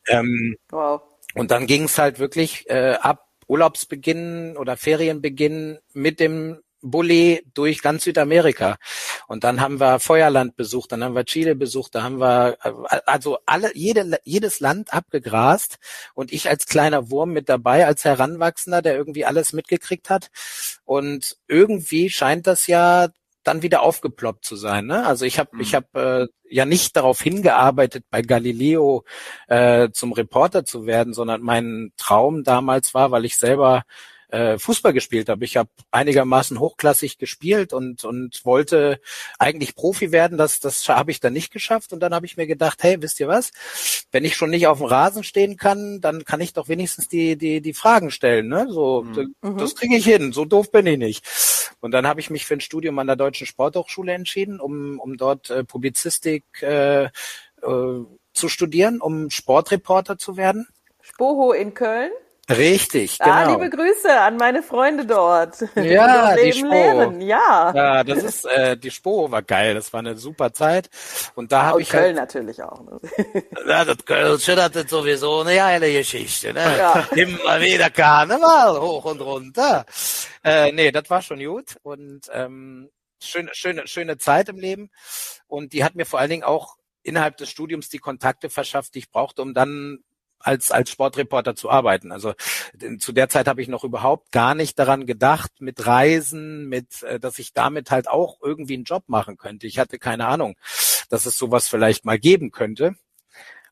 Ähm, 0.07 0.57
wow. 0.71 1.03
Und 1.35 1.51
dann 1.51 1.67
ging 1.67 1.85
es 1.85 1.99
halt 1.99 2.19
wirklich 2.19 2.69
äh, 2.69 2.97
ab 3.01 3.29
Urlaubsbeginn 3.47 4.57
oder 4.57 4.77
Ferienbeginn 4.77 5.79
mit 5.93 6.21
dem 6.21 6.59
Bulli 6.83 7.43
durch 7.55 7.83
ganz 7.83 8.05
Südamerika. 8.05 8.77
Und 9.27 9.45
dann 9.45 9.61
haben 9.61 9.81
wir 9.81 10.01
Feuerland 10.01 10.57
besucht, 10.57 10.93
dann 10.93 11.05
haben 11.05 11.15
wir 11.15 11.25
Chile 11.25 11.55
besucht, 11.55 11.95
da 11.95 12.03
haben 12.03 12.21
wir 12.21 12.57
also 13.07 13.39
alle 13.47 13.77
jede, 13.77 14.19
jedes 14.25 14.61
Land 14.61 14.93
abgegrast 14.93 15.79
und 16.15 16.33
ich 16.33 16.49
als 16.49 16.67
kleiner 16.67 17.11
Wurm 17.11 17.33
mit 17.33 17.49
dabei, 17.49 17.87
als 17.87 18.05
Heranwachsender, 18.05 18.83
der 18.83 18.97
irgendwie 18.97 19.25
alles 19.25 19.53
mitgekriegt 19.53 20.11
hat. 20.11 20.31
Und 20.85 21.37
irgendwie 21.49 22.11
scheint 22.11 22.47
das 22.47 22.67
ja 22.67 23.09
dann 23.43 23.63
wieder 23.63 23.83
aufgeploppt 23.83 24.45
zu 24.45 24.57
sein. 24.57 24.87
Ne? 24.87 25.07
Also 25.07 25.25
ich 25.25 25.39
habe 25.39 25.57
mhm. 25.57 25.61
ich 25.63 25.75
hab, 25.75 25.95
äh, 25.97 26.27
ja 26.51 26.65
nicht 26.65 26.97
darauf 26.97 27.21
hingearbeitet, 27.21 28.05
bei 28.11 28.23
Galileo 28.23 29.05
äh, 29.49 29.91
zum 29.93 30.13
Reporter 30.13 30.65
zu 30.65 30.87
werden, 30.87 31.15
sondern 31.15 31.41
mein 31.41 31.93
Traum 31.97 32.45
damals 32.45 32.93
war, 32.93 33.11
weil 33.11 33.25
ich 33.25 33.39
selber 33.39 33.85
äh, 34.31 34.59
Fußball 34.59 34.93
gespielt 34.93 35.29
habe. 35.29 35.45
Ich 35.45 35.57
habe 35.57 35.71
einigermaßen 35.91 36.59
hochklassig 36.59 37.19
gespielt 37.19 37.73
und 37.73 38.05
und 38.05 38.45
wollte 38.45 39.01
eigentlich 39.39 39.75
Profi 39.75 40.13
werden. 40.13 40.39
Das 40.39 40.61
das 40.61 40.89
habe 40.89 41.11
ich 41.11 41.21
dann 41.21 41.33
nicht 41.33 41.53
geschafft 41.53 41.93
und 41.93 42.01
dann 42.01 42.15
habe 42.15 42.27
ich 42.27 42.37
mir 42.37 42.47
gedacht, 42.47 42.83
hey, 42.83 43.01
wisst 43.01 43.21
ihr 43.21 43.29
was? 43.29 43.51
Wenn 44.13 44.25
ich 44.25 44.37
schon 44.37 44.51
nicht 44.51 44.67
auf 44.67 44.79
dem 44.79 44.87
Rasen 44.87 45.25
stehen 45.25 45.57
kann, 45.57 46.01
dann 46.01 46.25
kann 46.25 46.41
ich 46.41 46.53
doch 46.53 46.69
wenigstens 46.69 47.09
die 47.09 47.37
die 47.37 47.61
die 47.61 47.75
Fragen 47.75 48.11
stellen. 48.11 48.49
Ne? 48.49 48.67
So 48.71 49.03
mhm. 49.03 49.59
das 49.59 49.75
kriege 49.75 49.97
ich 49.97 50.05
hin. 50.05 50.33
So 50.33 50.45
doof 50.45 50.71
bin 50.71 50.87
ich 50.87 50.99
nicht. 50.99 51.27
Und 51.81 51.93
dann 51.93 52.07
habe 52.07 52.21
ich 52.21 52.31
mich 52.31 52.47
für 52.47 52.55
ein 52.55 52.61
Studium 52.61 52.99
an 52.99 53.07
der 53.07 53.17
Deutschen 53.17 53.47
Sporthochschule 53.47 54.13
entschieden, 54.13 54.61
um 54.61 55.01
um 55.01 55.17
dort 55.17 55.51
äh, 55.51 55.65
Publizistik 55.65 56.45
äh, 56.63 57.05
äh, 57.05 57.11
zu 58.33 58.49
studieren, 58.49 59.01
um 59.01 59.31
Sportreporter 59.31 60.19
zu 60.19 60.37
werden. 60.37 60.69
Spoho 61.03 61.53
in 61.53 61.75
Köln? 61.75 62.11
Richtig, 62.49 63.19
genau. 63.19 63.31
Ah, 63.31 63.51
liebe 63.53 63.71
Grüße 63.71 64.21
an 64.21 64.37
meine 64.37 64.63
Freunde 64.63 65.07
dort. 65.07 65.57
Ja, 65.77 66.35
die 66.43 66.53
Spo. 66.53 67.13
Ja. 67.21 67.73
ja, 67.75 68.05
das 68.05 68.23
ist 68.23 68.45
äh, 68.45 68.77
die 68.77 68.91
Spo 68.91 69.31
war 69.31 69.43
geil. 69.43 69.75
Das 69.75 69.93
war 69.93 70.01
eine 70.01 70.17
super 70.17 70.53
Zeit. 70.53 70.91
Und 71.35 71.53
da 71.53 71.63
habe 71.67 71.83
ich 71.83 71.91
Köln 71.91 72.19
halt, 72.19 72.35
natürlich 72.35 72.63
auch. 72.63 72.83
Ne? 72.83 73.01
Ja, 73.67 73.85
das 73.85 73.99
das 74.05 74.49
ist 74.49 74.91
sowieso 74.91 75.41
eine 75.41 75.55
geile 75.55 75.93
Geschichte. 75.93 76.53
Ne? 76.53 76.77
Ja. 76.79 77.07
Immer 77.15 77.61
wieder 77.61 77.91
Karneval 77.91 78.81
hoch 78.81 79.05
und 79.05 79.21
runter. 79.21 79.85
Äh, 80.43 80.73
nee, 80.73 80.91
das 80.91 81.09
war 81.09 81.23
schon 81.23 81.39
gut 81.45 81.77
und 81.83 82.23
ähm, 82.33 82.91
schöne, 83.23 83.51
schöne, 83.53 83.87
schöne 83.87 84.19
Zeit 84.19 84.49
im 84.49 84.59
Leben. 84.59 84.91
Und 85.47 85.73
die 85.73 85.85
hat 85.85 85.95
mir 85.95 86.07
vor 86.07 86.19
allen 86.19 86.31
Dingen 86.31 86.45
auch 86.45 86.77
innerhalb 87.03 87.37
des 87.37 87.51
Studiums 87.51 87.89
die 87.89 87.99
Kontakte 87.99 88.51
verschafft, 88.51 88.95
die 88.95 89.01
ich 89.01 89.11
brauchte, 89.11 89.43
um 89.43 89.55
dann 89.55 90.01
als, 90.41 90.71
als 90.71 90.91
Sportreporter 90.91 91.55
zu 91.55 91.71
arbeiten. 91.71 92.13
Also 92.13 92.35
zu 92.99 93.13
der 93.13 93.29
Zeit 93.29 93.47
habe 93.47 93.63
ich 93.63 93.69
noch 93.69 93.85
überhaupt 93.85 94.33
gar 94.33 94.55
nicht 94.55 94.79
daran 94.79 95.07
gedacht, 95.07 95.53
mit 95.61 95.87
Reisen, 95.87 96.69
mit, 96.69 97.03
äh, 97.03 97.21
dass 97.21 97.39
ich 97.39 97.53
damit 97.53 97.91
halt 97.91 98.09
auch 98.09 98.39
irgendwie 98.43 98.75
einen 98.75 98.85
Job 98.85 99.05
machen 99.07 99.37
könnte. 99.37 99.67
Ich 99.67 99.79
hatte 99.79 99.99
keine 99.99 100.27
Ahnung, 100.27 100.57
dass 101.09 101.27
es 101.27 101.37
sowas 101.39 101.69
vielleicht 101.69 102.05
mal 102.05 102.19
geben 102.19 102.51
könnte. 102.51 102.97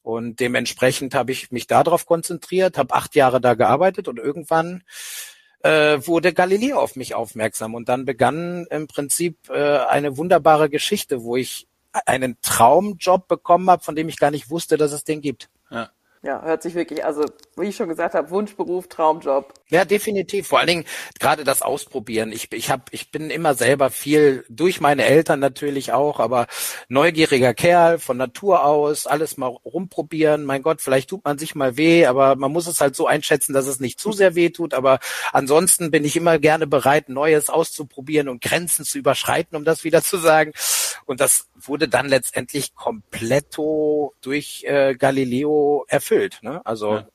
Und 0.03 0.41
dementsprechend 0.41 1.15
habe 1.15 1.33
ich 1.33 1.51
mich 1.51 1.67
darauf 1.67 2.07
konzentriert, 2.07 2.79
habe 2.79 2.95
acht 2.95 3.15
Jahre 3.15 3.41
da 3.41 3.55
gearbeitet 3.55 4.09
und 4.09 4.19
irgendwann 4.19 4.83
äh, 5.61 5.99
wurde 6.07 6.33
Galileo 6.33 6.79
auf 6.79 6.97
mich 6.97 7.15
aufmerksam. 7.15 7.75
Und 7.75 7.89
dann 7.89 8.05
begann 8.05 8.67
im 8.71 8.87
Prinzip 8.87 9.51
äh, 9.51 9.79
eine 9.79 10.17
wunderbare 10.17 10.71
Geschichte, 10.71 11.25
wo 11.25 11.37
ich 11.37 11.67
einen 12.07 12.41
Traumjob 12.43 13.29
bekommen 13.29 13.69
habe, 13.71 13.83
von 13.83 13.97
dem 13.97 14.09
ich 14.09 14.19
gar 14.19 14.31
nicht 14.31 14.51
wusste, 14.51 14.77
dass 14.77 14.93
es 14.93 15.05
den 15.05 15.21
gibt. 15.21 15.51
Ja. 15.71 15.91
Ja, 16.23 16.43
hört 16.43 16.63
sich 16.63 16.75
wirklich, 16.75 17.05
also 17.05 17.25
wie 17.57 17.69
ich 17.69 17.77
schon 17.77 17.89
gesagt 17.89 18.15
habe, 18.15 18.31
Wunschberuf, 18.31 18.89
Traumjob. 18.89 19.55
Ja, 19.69 19.85
definitiv. 19.85 20.49
Vor 20.49 20.59
allen 20.59 20.67
Dingen 20.67 20.85
gerade 21.21 21.45
das 21.45 21.63
Ausprobieren. 21.63 22.33
Ich, 22.33 22.53
ich, 22.53 22.71
hab, 22.71 22.93
ich 22.93 23.13
bin 23.13 23.31
immer 23.31 23.55
selber 23.55 23.91
viel, 23.91 24.45
durch 24.49 24.81
meine 24.81 25.05
Eltern 25.05 25.39
natürlich 25.39 25.93
auch, 25.93 26.19
aber 26.19 26.49
neugieriger 26.89 27.55
Kerl 27.55 28.01
von 28.01 28.17
Natur 28.17 28.65
aus, 28.65 29.07
alles 29.07 29.37
mal 29.37 29.47
rumprobieren. 29.47 30.45
Mein 30.45 30.63
Gott, 30.63 30.81
vielleicht 30.81 31.11
tut 31.11 31.25
man 31.25 31.39
sich 31.39 31.55
mal 31.55 31.77
weh, 31.77 32.07
aber 32.07 32.35
man 32.35 32.51
muss 32.51 32.67
es 32.67 32.81
halt 32.81 32.97
so 32.97 33.07
einschätzen, 33.07 33.53
dass 33.53 33.69
es 33.69 33.79
nicht 33.79 34.01
zu 34.01 34.11
sehr 34.11 34.35
weh 34.35 34.51
tut. 34.51 34.75
Aber 34.75 34.99
ansonsten 35.33 35.93
bin 35.93 36.05
ich 36.05 36.17
immer 36.17 36.41
gerne 36.41 36.67
bereit, 36.67 37.09
Neues 37.09 37.49
auszuprobieren 37.49 38.29
und 38.29 38.43
Grenzen 38.43 38.85
zu 38.85 38.99
überschreiten, 38.99 39.57
um 39.57 39.65
das 39.65 39.85
wieder 39.85 40.03
zu 40.03 40.17
sagen. 40.17 40.53
Und 41.07 41.21
das 41.21 41.47
wurde 41.55 41.89
dann 41.89 42.09
letztendlich 42.09 42.75
kompletto 42.75 44.15
durch 44.21 44.65
äh, 44.67 44.95
Galileo 44.95 45.85
erfüllt. 45.89 46.08
Ne? 46.43 46.65
Also 46.65 46.97
ja. 46.97 47.09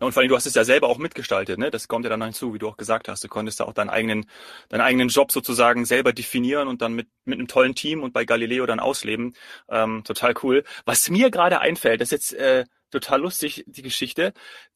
Und 0.00 0.12
vor 0.12 0.22
allem, 0.22 0.30
du 0.30 0.36
hast 0.36 0.46
es 0.46 0.54
ja 0.54 0.64
selber 0.64 0.88
auch 0.88 0.96
mitgestaltet, 0.96 1.58
ne? 1.58 1.70
Das 1.70 1.86
kommt 1.86 2.06
ja 2.06 2.08
dann 2.08 2.20
noch 2.20 2.26
hinzu, 2.26 2.54
wie 2.54 2.58
du 2.58 2.68
auch 2.68 2.78
gesagt 2.78 3.06
hast. 3.08 3.22
Du 3.22 3.28
konntest 3.28 3.60
da 3.60 3.64
auch 3.64 3.74
deinen 3.74 3.90
eigenen, 3.90 4.24
deinen 4.70 4.80
eigenen 4.80 5.08
Job 5.08 5.30
sozusagen 5.30 5.84
selber 5.84 6.14
definieren 6.14 6.68
und 6.68 6.80
dann 6.80 6.94
mit, 6.94 7.08
mit 7.26 7.38
einem 7.38 7.48
tollen 7.48 7.74
Team 7.74 8.02
und 8.02 8.14
bei 8.14 8.24
Galileo 8.24 8.64
dann 8.64 8.80
ausleben. 8.80 9.34
Ähm, 9.68 10.02
total 10.02 10.32
cool. 10.42 10.64
Was 10.86 11.10
mir 11.10 11.30
gerade 11.30 11.60
einfällt, 11.60 12.00
das 12.00 12.12
ist 12.12 12.12
jetzt 12.12 12.32
äh, 12.32 12.64
total 12.90 13.20
lustig, 13.20 13.62
die 13.66 13.82
Geschichte. 13.82 14.32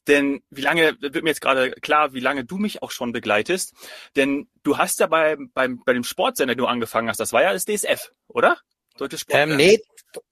Denn 0.07 0.43
wie 0.51 0.61
lange, 0.61 0.95
wird 1.01 1.25
mir 1.25 1.31
jetzt 1.31 1.41
gerade 1.41 1.71
klar, 1.71 2.13
wie 2.13 2.21
lange 2.21 2.45
du 2.45 2.59
mich 2.59 2.83
auch 2.83 2.91
schon 2.91 3.13
begleitest. 3.13 3.73
Denn 4.17 4.49
du 4.63 4.77
hast 4.77 5.01
ja 5.01 5.07
bei, 5.07 5.39
beim, 5.55 5.83
bei 5.87 5.95
dem 5.95 6.05
Sportsender, 6.05 6.55
den 6.55 6.59
du 6.59 6.67
angefangen 6.67 7.09
hast, 7.09 7.19
das 7.19 7.33
war 7.33 7.43
ja 7.43 7.55
das 7.55 7.65
DSF, 7.65 8.13
oder? 8.29 8.59
Deutsche 8.97 9.19
Sport. 9.19 9.39
Ähm, 9.39 9.57
nee, 9.57 9.81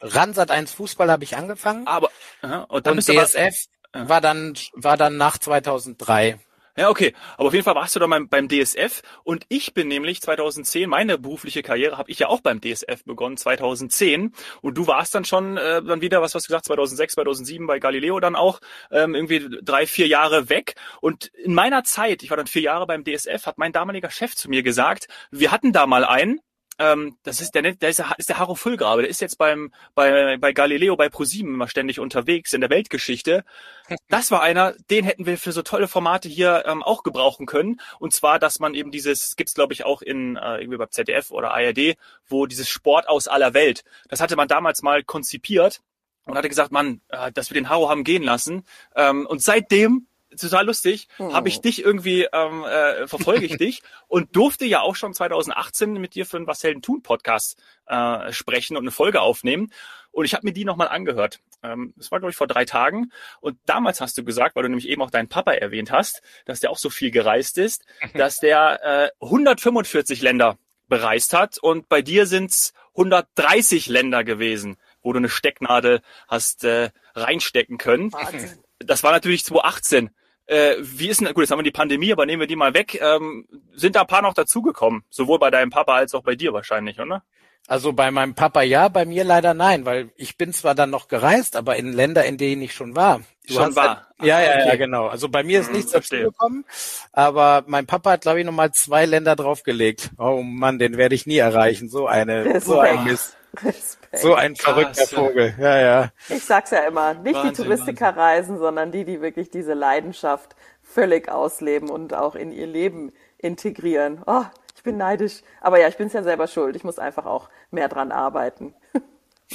Ransat 0.00 0.50
1 0.50 0.72
Fußball 0.72 1.10
habe 1.10 1.24
ich 1.24 1.36
angefangen. 1.36 1.86
Aber 1.86 2.10
aha, 2.40 2.62
und 2.68 2.86
dann 2.86 2.98
und 2.98 3.04
DSF 3.04 3.66
aber, 3.92 4.08
war 4.08 4.20
dann 4.20 4.54
war 4.74 4.96
dann 4.96 5.16
nach 5.16 5.38
2003. 5.38 6.38
Ja, 6.74 6.88
okay. 6.88 7.12
Aber 7.36 7.48
auf 7.48 7.52
jeden 7.52 7.64
Fall 7.64 7.74
warst 7.74 7.94
du 7.94 8.00
dann 8.00 8.08
beim, 8.08 8.28
beim 8.30 8.48
DSF 8.48 9.02
und 9.24 9.44
ich 9.50 9.74
bin 9.74 9.88
nämlich 9.88 10.22
2010, 10.22 10.88
meine 10.88 11.18
berufliche 11.18 11.62
Karriere 11.62 11.98
habe 11.98 12.10
ich 12.10 12.20
ja 12.20 12.28
auch 12.28 12.40
beim 12.40 12.62
DSF 12.62 13.04
begonnen, 13.04 13.36
2010. 13.36 14.32
Und 14.62 14.78
du 14.78 14.86
warst 14.86 15.14
dann 15.14 15.26
schon 15.26 15.58
äh, 15.58 15.82
dann 15.82 16.00
wieder, 16.00 16.22
was 16.22 16.34
hast 16.34 16.44
du 16.44 16.48
gesagt, 16.48 16.64
2006, 16.64 17.12
2007 17.14 17.66
bei 17.66 17.78
Galileo 17.78 18.20
dann 18.20 18.36
auch, 18.36 18.60
ähm, 18.90 19.14
irgendwie 19.14 19.46
drei, 19.62 19.86
vier 19.86 20.06
Jahre 20.06 20.48
weg. 20.48 20.74
Und 21.02 21.26
in 21.44 21.52
meiner 21.52 21.84
Zeit, 21.84 22.22
ich 22.22 22.30
war 22.30 22.38
dann 22.38 22.46
vier 22.46 22.62
Jahre 22.62 22.86
beim 22.86 23.04
DSF, 23.04 23.44
hat 23.44 23.58
mein 23.58 23.72
damaliger 23.72 24.10
Chef 24.10 24.34
zu 24.34 24.48
mir 24.48 24.62
gesagt, 24.62 25.08
wir 25.30 25.50
hatten 25.50 25.74
da 25.74 25.86
mal 25.86 26.06
einen, 26.06 26.40
ähm, 26.82 27.16
das 27.22 27.40
ist 27.40 27.54
der, 27.54 27.62
der 27.62 27.90
ist, 27.90 27.98
der, 27.98 28.12
ist 28.18 28.28
der 28.28 28.38
Haro 28.38 28.54
Füllgrabe, 28.56 29.02
der 29.02 29.10
ist 29.10 29.20
jetzt 29.20 29.38
beim 29.38 29.72
bei, 29.94 30.36
bei 30.38 30.52
Galileo 30.52 30.96
bei 30.96 31.08
ProSieben 31.08 31.54
immer 31.54 31.68
ständig 31.68 32.00
unterwegs 32.00 32.52
in 32.52 32.60
der 32.60 32.70
Weltgeschichte. 32.70 33.44
Das 34.08 34.30
war 34.30 34.42
einer, 34.42 34.74
den 34.90 35.04
hätten 35.04 35.26
wir 35.26 35.36
für 35.36 35.52
so 35.52 35.62
tolle 35.62 35.88
Formate 35.88 36.28
hier 36.28 36.64
ähm, 36.66 36.82
auch 36.82 37.02
gebrauchen 37.02 37.46
können. 37.46 37.80
Und 37.98 38.14
zwar, 38.14 38.38
dass 38.38 38.58
man 38.58 38.74
eben 38.74 38.90
dieses, 38.90 39.36
gibt's 39.36 39.54
glaube 39.54 39.74
ich 39.74 39.84
auch 39.84 40.02
in 40.02 40.36
äh, 40.36 40.58
irgendwie 40.58 40.78
beim 40.78 40.90
ZDF 40.90 41.30
oder 41.30 41.52
ARD, 41.52 41.96
wo 42.26 42.46
dieses 42.46 42.68
Sport 42.68 43.08
aus 43.08 43.28
aller 43.28 43.54
Welt, 43.54 43.84
das 44.08 44.20
hatte 44.20 44.36
man 44.36 44.48
damals 44.48 44.82
mal 44.82 45.02
konzipiert 45.02 45.82
und 46.24 46.36
hatte 46.36 46.48
gesagt, 46.48 46.72
Mann, 46.72 47.00
äh, 47.08 47.32
dass 47.32 47.50
wir 47.50 47.54
den 47.54 47.68
Haro 47.68 47.90
haben 47.90 48.04
gehen 48.04 48.22
lassen. 48.22 48.64
Ähm, 48.94 49.26
und 49.26 49.42
seitdem 49.42 50.06
total 50.36 50.66
lustig, 50.66 51.08
hm. 51.16 51.32
habe 51.32 51.48
ich 51.48 51.60
dich 51.60 51.84
irgendwie, 51.84 52.28
ähm, 52.32 52.64
äh, 52.64 53.06
verfolge 53.06 53.44
ich 53.46 53.56
dich 53.58 53.82
und 54.08 54.36
durfte 54.36 54.64
ja 54.64 54.80
auch 54.80 54.96
schon 54.96 55.14
2018 55.14 55.92
mit 55.94 56.14
dir 56.14 56.26
für 56.26 56.36
einen 56.36 56.46
Was 56.46 56.62
Helden 56.62 56.82
tun 56.82 57.02
Podcast 57.02 57.60
äh, 57.86 58.32
sprechen 58.32 58.76
und 58.76 58.84
eine 58.84 58.90
Folge 58.90 59.20
aufnehmen. 59.20 59.72
Und 60.10 60.26
ich 60.26 60.34
habe 60.34 60.46
mir 60.46 60.52
die 60.52 60.66
nochmal 60.66 60.88
angehört. 60.88 61.40
Ähm, 61.62 61.94
das 61.96 62.10
war, 62.10 62.20
glaube 62.20 62.30
ich, 62.30 62.36
vor 62.36 62.46
drei 62.46 62.64
Tagen. 62.64 63.10
Und 63.40 63.58
damals 63.64 64.00
hast 64.00 64.16
du 64.18 64.24
gesagt, 64.24 64.54
weil 64.54 64.62
du 64.62 64.68
nämlich 64.68 64.88
eben 64.88 65.00
auch 65.02 65.10
deinen 65.10 65.28
Papa 65.28 65.52
erwähnt 65.52 65.90
hast, 65.90 66.22
dass 66.44 66.60
der 66.60 66.70
auch 66.70 66.78
so 66.78 66.90
viel 66.90 67.10
gereist 67.10 67.56
ist, 67.56 67.84
dass 68.14 68.38
der 68.38 69.10
äh, 69.20 69.24
145 69.24 70.20
Länder 70.20 70.58
bereist 70.88 71.32
hat 71.32 71.56
und 71.56 71.88
bei 71.88 72.02
dir 72.02 72.26
sind's 72.26 72.74
130 72.90 73.86
Länder 73.86 74.24
gewesen, 74.24 74.76
wo 75.00 75.14
du 75.14 75.18
eine 75.18 75.30
Stecknadel 75.30 76.02
hast 76.28 76.64
äh, 76.64 76.90
reinstecken 77.14 77.78
können. 77.78 78.12
Wahnsinn. 78.12 78.58
Das 78.78 79.02
war 79.02 79.12
natürlich 79.12 79.44
2018. 79.44 80.10
Äh, 80.46 80.74
wie 80.80 81.08
ist 81.08 81.20
denn, 81.20 81.32
gut, 81.32 81.42
jetzt 81.42 81.50
haben 81.50 81.58
wir 81.58 81.64
die 81.64 81.70
Pandemie, 81.70 82.12
aber 82.12 82.26
nehmen 82.26 82.40
wir 82.40 82.46
die 82.46 82.56
mal 82.56 82.74
weg. 82.74 83.00
Ähm, 83.00 83.46
sind 83.74 83.96
da 83.96 84.02
ein 84.02 84.06
paar 84.06 84.22
noch 84.22 84.34
dazugekommen? 84.34 85.04
Sowohl 85.08 85.38
bei 85.38 85.50
deinem 85.50 85.70
Papa 85.70 85.94
als 85.94 86.14
auch 86.14 86.22
bei 86.22 86.34
dir 86.34 86.52
wahrscheinlich, 86.52 86.98
oder? 87.00 87.22
Also 87.68 87.92
bei 87.92 88.10
meinem 88.10 88.34
Papa 88.34 88.62
ja, 88.62 88.88
bei 88.88 89.04
mir 89.04 89.22
leider 89.22 89.54
nein, 89.54 89.84
weil 89.84 90.10
ich 90.16 90.36
bin 90.36 90.52
zwar 90.52 90.74
dann 90.74 90.90
noch 90.90 91.06
gereist, 91.06 91.54
aber 91.54 91.76
in 91.76 91.92
Länder, 91.92 92.24
in 92.24 92.36
denen 92.36 92.60
ich 92.60 92.74
schon 92.74 92.96
war. 92.96 93.20
Du 93.46 93.54
schon 93.54 93.76
war. 93.76 93.88
Halt, 93.88 94.26
ja, 94.28 94.40
ja, 94.40 94.50
okay. 94.50 94.68
ja, 94.68 94.76
genau. 94.76 95.06
Also 95.06 95.28
bei 95.28 95.44
mir 95.44 95.60
ist 95.60 95.68
hm, 95.68 95.76
nichts 95.76 95.92
dazu 95.92 96.16
gekommen, 96.16 96.64
aber 97.12 97.62
mein 97.68 97.86
Papa 97.86 98.12
hat, 98.12 98.22
glaube 98.22 98.40
ich, 98.40 98.46
nochmal 98.46 98.72
zwei 98.72 99.06
Länder 99.06 99.36
draufgelegt. 99.36 100.10
Oh 100.18 100.42
Mann, 100.42 100.80
den 100.80 100.96
werde 100.96 101.14
ich 101.14 101.26
nie 101.26 101.38
erreichen. 101.38 101.88
So 101.88 102.08
eine, 102.08 102.60
so 102.60 102.80
ein 102.80 103.04
Mist. 103.04 103.36
Respekt. 103.62 104.18
So 104.18 104.34
ein 104.34 104.56
verrückter 104.56 105.02
Krass, 105.02 105.12
Vogel, 105.12 105.54
ja, 105.58 105.78
ja. 105.78 106.12
Ich 106.28 106.44
sag's 106.44 106.70
ja 106.70 106.80
immer, 106.80 107.14
nicht 107.14 107.34
Wahnsinn, 107.34 107.54
die 107.54 107.62
Touristiker 107.62 108.06
Wahnsinn. 108.06 108.22
reisen, 108.22 108.58
sondern 108.58 108.92
die, 108.92 109.04
die 109.04 109.20
wirklich 109.20 109.50
diese 109.50 109.74
Leidenschaft 109.74 110.56
völlig 110.82 111.30
ausleben 111.30 111.90
und 111.90 112.14
auch 112.14 112.34
in 112.34 112.52
ihr 112.52 112.66
Leben 112.66 113.12
integrieren. 113.38 114.22
Oh, 114.26 114.44
ich 114.74 114.82
bin 114.82 114.96
neidisch. 114.96 115.42
Aber 115.60 115.78
ja, 115.78 115.88
ich 115.88 115.96
bin's 115.96 116.12
ja 116.12 116.22
selber 116.22 116.46
schuld. 116.46 116.76
Ich 116.76 116.84
muss 116.84 116.98
einfach 116.98 117.26
auch 117.26 117.48
mehr 117.70 117.88
dran 117.88 118.12
arbeiten. 118.12 118.74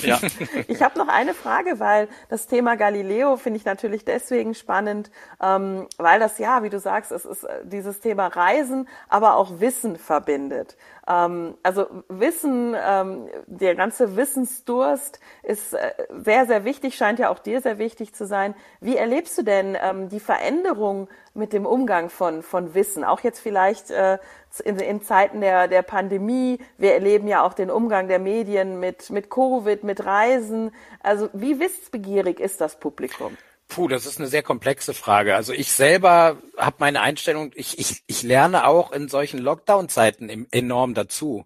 Ja. 0.01 0.19
Ich 0.67 0.81
habe 0.81 0.97
noch 0.99 1.07
eine 1.07 1.33
Frage, 1.33 1.79
weil 1.79 2.07
das 2.29 2.47
Thema 2.47 2.75
Galileo 2.75 3.37
finde 3.37 3.57
ich 3.57 3.65
natürlich 3.65 4.05
deswegen 4.05 4.53
spannend, 4.53 5.11
ähm, 5.41 5.87
weil 5.97 6.19
das 6.19 6.37
ja, 6.37 6.63
wie 6.63 6.69
du 6.69 6.79
sagst, 6.79 7.11
es 7.11 7.25
ist 7.25 7.43
äh, 7.43 7.61
dieses 7.63 7.99
Thema 7.99 8.27
Reisen, 8.27 8.87
aber 9.09 9.35
auch 9.35 9.59
Wissen 9.59 9.97
verbindet. 9.97 10.77
Ähm, 11.07 11.55
also 11.63 11.87
Wissen, 12.09 12.75
ähm, 12.77 13.29
der 13.45 13.75
ganze 13.75 14.15
Wissensdurst 14.15 15.19
ist 15.43 15.73
äh, 15.73 15.93
sehr, 16.09 16.45
sehr 16.45 16.65
wichtig, 16.65 16.95
scheint 16.95 17.19
ja 17.19 17.29
auch 17.29 17.39
dir 17.39 17.61
sehr 17.61 17.77
wichtig 17.77 18.13
zu 18.13 18.25
sein. 18.25 18.55
Wie 18.81 18.97
erlebst 18.97 19.37
du 19.37 19.43
denn 19.43 19.77
ähm, 19.81 20.09
die 20.09 20.19
Veränderung 20.19 21.07
mit 21.33 21.53
dem 21.53 21.65
Umgang 21.65 22.09
von, 22.09 22.43
von 22.43 22.73
Wissen? 22.73 23.03
Auch 23.03 23.21
jetzt 23.21 23.39
vielleicht 23.39 23.89
äh, 23.91 24.17
in, 24.65 24.77
in 24.79 25.01
Zeiten 25.01 25.41
der, 25.41 25.67
der 25.67 25.81
Pandemie. 25.81 26.59
Wir 26.77 26.93
erleben 26.93 27.27
ja 27.27 27.45
auch 27.45 27.53
den 27.53 27.71
Umgang 27.71 28.07
der 28.07 28.19
Medien 28.19 28.79
mit, 28.79 29.09
mit 29.09 29.29
Covid, 29.29 29.83
mit 29.83 30.05
Reisen. 30.05 30.71
Also 31.01 31.29
wie 31.33 31.59
wissbegierig 31.59 32.39
ist 32.39 32.59
das 32.59 32.79
Publikum? 32.79 33.37
Puh, 33.67 33.89
das 33.89 34.05
ist 34.05 34.17
eine 34.17 34.29
sehr 34.29 34.43
komplexe 34.43 34.93
Frage. 34.93 35.35
Also 35.35 35.51
ich 35.51 35.73
selber 35.73 36.37
habe 36.55 36.77
meine 36.79 37.01
Einstellung, 37.01 37.51
ich, 37.53 37.77
ich, 37.79 38.01
ich 38.07 38.23
lerne 38.23 38.65
auch 38.65 38.93
in 38.93 39.09
solchen 39.09 39.39
Lockdown-Zeiten 39.39 40.47
enorm 40.51 40.93
dazu. 40.93 41.45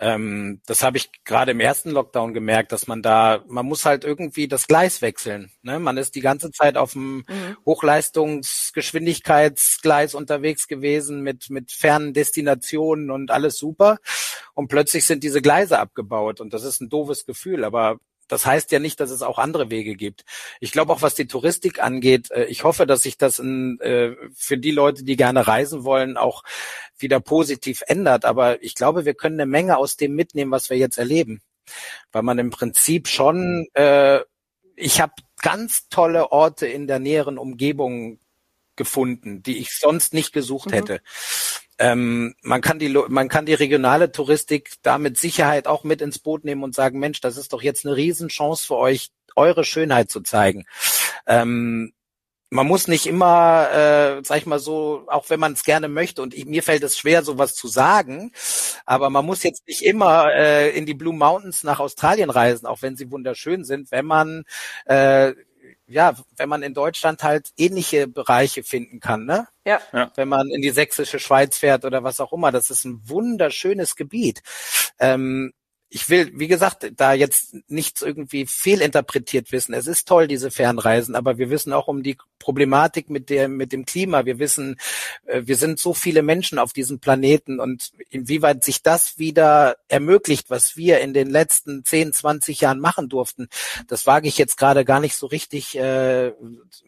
Ähm, 0.00 0.60
das 0.66 0.82
habe 0.82 0.96
ich 0.96 1.12
gerade 1.24 1.52
im 1.52 1.60
ersten 1.60 1.92
Lockdown 1.92 2.34
gemerkt, 2.34 2.72
dass 2.72 2.88
man 2.88 3.02
da, 3.02 3.44
man 3.46 3.64
muss 3.64 3.84
halt 3.84 4.02
irgendwie 4.02 4.48
das 4.48 4.66
Gleis 4.66 5.02
wechseln. 5.02 5.52
Ne? 5.62 5.78
Man 5.78 5.96
ist 5.96 6.16
die 6.16 6.20
ganze 6.20 6.50
Zeit 6.50 6.76
auf 6.76 6.94
dem 6.94 7.18
mhm. 7.18 7.56
Hochleistungsgeschwindigkeitsgleis 7.64 10.16
unterwegs 10.16 10.66
gewesen 10.66 11.22
mit, 11.22 11.48
mit 11.50 11.70
fernen 11.70 12.12
Destinationen 12.12 13.12
und 13.12 13.30
alles 13.30 13.56
super. 13.56 13.98
Und 14.54 14.66
plötzlich 14.66 15.06
sind 15.06 15.22
diese 15.22 15.40
Gleise 15.40 15.78
abgebaut 15.78 16.40
und 16.40 16.52
das 16.52 16.64
ist 16.64 16.80
ein 16.80 16.88
doofes 16.88 17.24
Gefühl, 17.24 17.64
aber 17.64 18.00
das 18.32 18.46
heißt 18.46 18.72
ja 18.72 18.78
nicht, 18.78 18.98
dass 18.98 19.10
es 19.10 19.20
auch 19.20 19.38
andere 19.38 19.68
Wege 19.68 19.94
gibt. 19.94 20.24
Ich 20.58 20.72
glaube 20.72 20.90
auch, 20.90 21.02
was 21.02 21.14
die 21.14 21.26
Touristik 21.26 21.82
angeht, 21.82 22.30
äh, 22.30 22.44
ich 22.46 22.64
hoffe, 22.64 22.86
dass 22.86 23.02
sich 23.02 23.18
das 23.18 23.38
in, 23.38 23.78
äh, 23.80 24.16
für 24.34 24.56
die 24.56 24.70
Leute, 24.70 25.04
die 25.04 25.16
gerne 25.16 25.46
reisen 25.46 25.84
wollen, 25.84 26.16
auch 26.16 26.42
wieder 26.96 27.20
positiv 27.20 27.82
ändert. 27.86 28.24
Aber 28.24 28.62
ich 28.62 28.74
glaube, 28.74 29.04
wir 29.04 29.12
können 29.12 29.38
eine 29.38 29.50
Menge 29.50 29.76
aus 29.76 29.98
dem 29.98 30.14
mitnehmen, 30.14 30.50
was 30.50 30.70
wir 30.70 30.78
jetzt 30.78 30.96
erleben. 30.96 31.42
Weil 32.10 32.22
man 32.22 32.38
im 32.38 32.48
Prinzip 32.48 33.06
schon, 33.06 33.66
äh, 33.74 34.20
ich 34.76 35.02
habe 35.02 35.12
ganz 35.42 35.90
tolle 35.90 36.32
Orte 36.32 36.66
in 36.66 36.86
der 36.86 37.00
näheren 37.00 37.36
Umgebung 37.36 38.18
gefunden, 38.76 39.42
die 39.42 39.58
ich 39.58 39.76
sonst 39.76 40.14
nicht 40.14 40.32
gesucht 40.32 40.70
mhm. 40.70 40.74
hätte. 40.74 41.02
Ähm, 41.82 42.36
man 42.42 42.60
kann 42.60 42.78
die 42.78 42.96
man 43.08 43.28
kann 43.28 43.44
die 43.44 43.54
regionale 43.54 44.12
Touristik 44.12 44.74
da 44.82 44.98
mit 44.98 45.18
Sicherheit 45.18 45.66
auch 45.66 45.82
mit 45.82 46.00
ins 46.00 46.20
Boot 46.20 46.44
nehmen 46.44 46.62
und 46.62 46.76
sagen, 46.76 47.00
Mensch, 47.00 47.20
das 47.20 47.36
ist 47.36 47.52
doch 47.52 47.60
jetzt 47.60 47.84
eine 47.84 47.96
Riesenchance 47.96 48.64
für 48.64 48.76
euch, 48.76 49.10
eure 49.34 49.64
Schönheit 49.64 50.08
zu 50.08 50.20
zeigen. 50.20 50.64
Ähm, 51.26 51.92
man 52.50 52.68
muss 52.68 52.86
nicht 52.86 53.06
immer, 53.06 53.68
äh, 53.72 54.22
sag 54.24 54.38
ich 54.38 54.46
mal 54.46 54.60
so, 54.60 55.04
auch 55.08 55.28
wenn 55.28 55.40
man 55.40 55.54
es 55.54 55.64
gerne 55.64 55.88
möchte, 55.88 56.22
und 56.22 56.34
ich, 56.34 56.44
mir 56.44 56.62
fällt 56.62 56.84
es 56.84 56.96
schwer, 56.96 57.24
sowas 57.24 57.56
zu 57.56 57.66
sagen, 57.66 58.30
aber 58.86 59.10
man 59.10 59.26
muss 59.26 59.42
jetzt 59.42 59.66
nicht 59.66 59.82
immer 59.82 60.32
äh, 60.32 60.70
in 60.76 60.86
die 60.86 60.94
Blue 60.94 61.14
Mountains 61.14 61.64
nach 61.64 61.80
Australien 61.80 62.30
reisen, 62.30 62.66
auch 62.66 62.82
wenn 62.82 62.94
sie 62.96 63.10
wunderschön 63.10 63.64
sind, 63.64 63.90
wenn 63.90 64.06
man 64.06 64.44
äh, 64.84 65.32
ja, 65.92 66.14
wenn 66.36 66.48
man 66.48 66.62
in 66.62 66.74
Deutschland 66.74 67.22
halt 67.22 67.50
ähnliche 67.56 68.08
Bereiche 68.08 68.62
finden 68.62 69.00
kann, 69.00 69.24
ne? 69.24 69.46
Ja. 69.64 69.80
Wenn 70.16 70.28
man 70.28 70.48
in 70.48 70.62
die 70.62 70.70
sächsische 70.70 71.18
Schweiz 71.18 71.58
fährt 71.58 71.84
oder 71.84 72.02
was 72.02 72.20
auch 72.20 72.32
immer, 72.32 72.50
das 72.50 72.70
ist 72.70 72.84
ein 72.84 73.00
wunderschönes 73.04 73.96
Gebiet. 73.96 74.42
Ähm, 74.98 75.52
ich 75.94 76.08
will, 76.08 76.32
wie 76.34 76.48
gesagt, 76.48 76.90
da 76.96 77.12
jetzt 77.12 77.54
nichts 77.68 78.00
irgendwie 78.00 78.46
fehlinterpretiert 78.46 79.52
wissen. 79.52 79.74
Es 79.74 79.86
ist 79.86 80.08
toll, 80.08 80.26
diese 80.26 80.50
Fernreisen, 80.50 81.14
aber 81.14 81.36
wir 81.36 81.50
wissen 81.50 81.74
auch 81.74 81.86
um 81.86 82.02
die 82.02 82.16
Problematik 82.38 83.10
mit 83.10 83.28
dem, 83.28 83.58
mit 83.58 83.72
dem 83.72 83.84
Klima. 83.84 84.24
Wir 84.24 84.38
wissen, 84.38 84.76
äh, 85.26 85.42
wir 85.44 85.56
sind 85.56 85.78
so 85.78 85.92
viele 85.92 86.22
Menschen 86.22 86.58
auf 86.58 86.72
diesem 86.72 86.98
Planeten 86.98 87.60
und 87.60 87.92
inwieweit 88.08 88.64
sich 88.64 88.82
das 88.82 89.18
wieder 89.18 89.76
ermöglicht, 89.88 90.48
was 90.48 90.78
wir 90.78 91.00
in 91.00 91.12
den 91.12 91.28
letzten 91.28 91.84
10, 91.84 92.14
20 92.14 92.62
Jahren 92.62 92.80
machen 92.80 93.10
durften, 93.10 93.48
das 93.86 94.06
wage 94.06 94.28
ich 94.28 94.38
jetzt 94.38 94.56
gerade 94.56 94.86
gar 94.86 94.98
nicht 94.98 95.14
so 95.14 95.26
richtig 95.26 95.76
äh, 95.76 96.32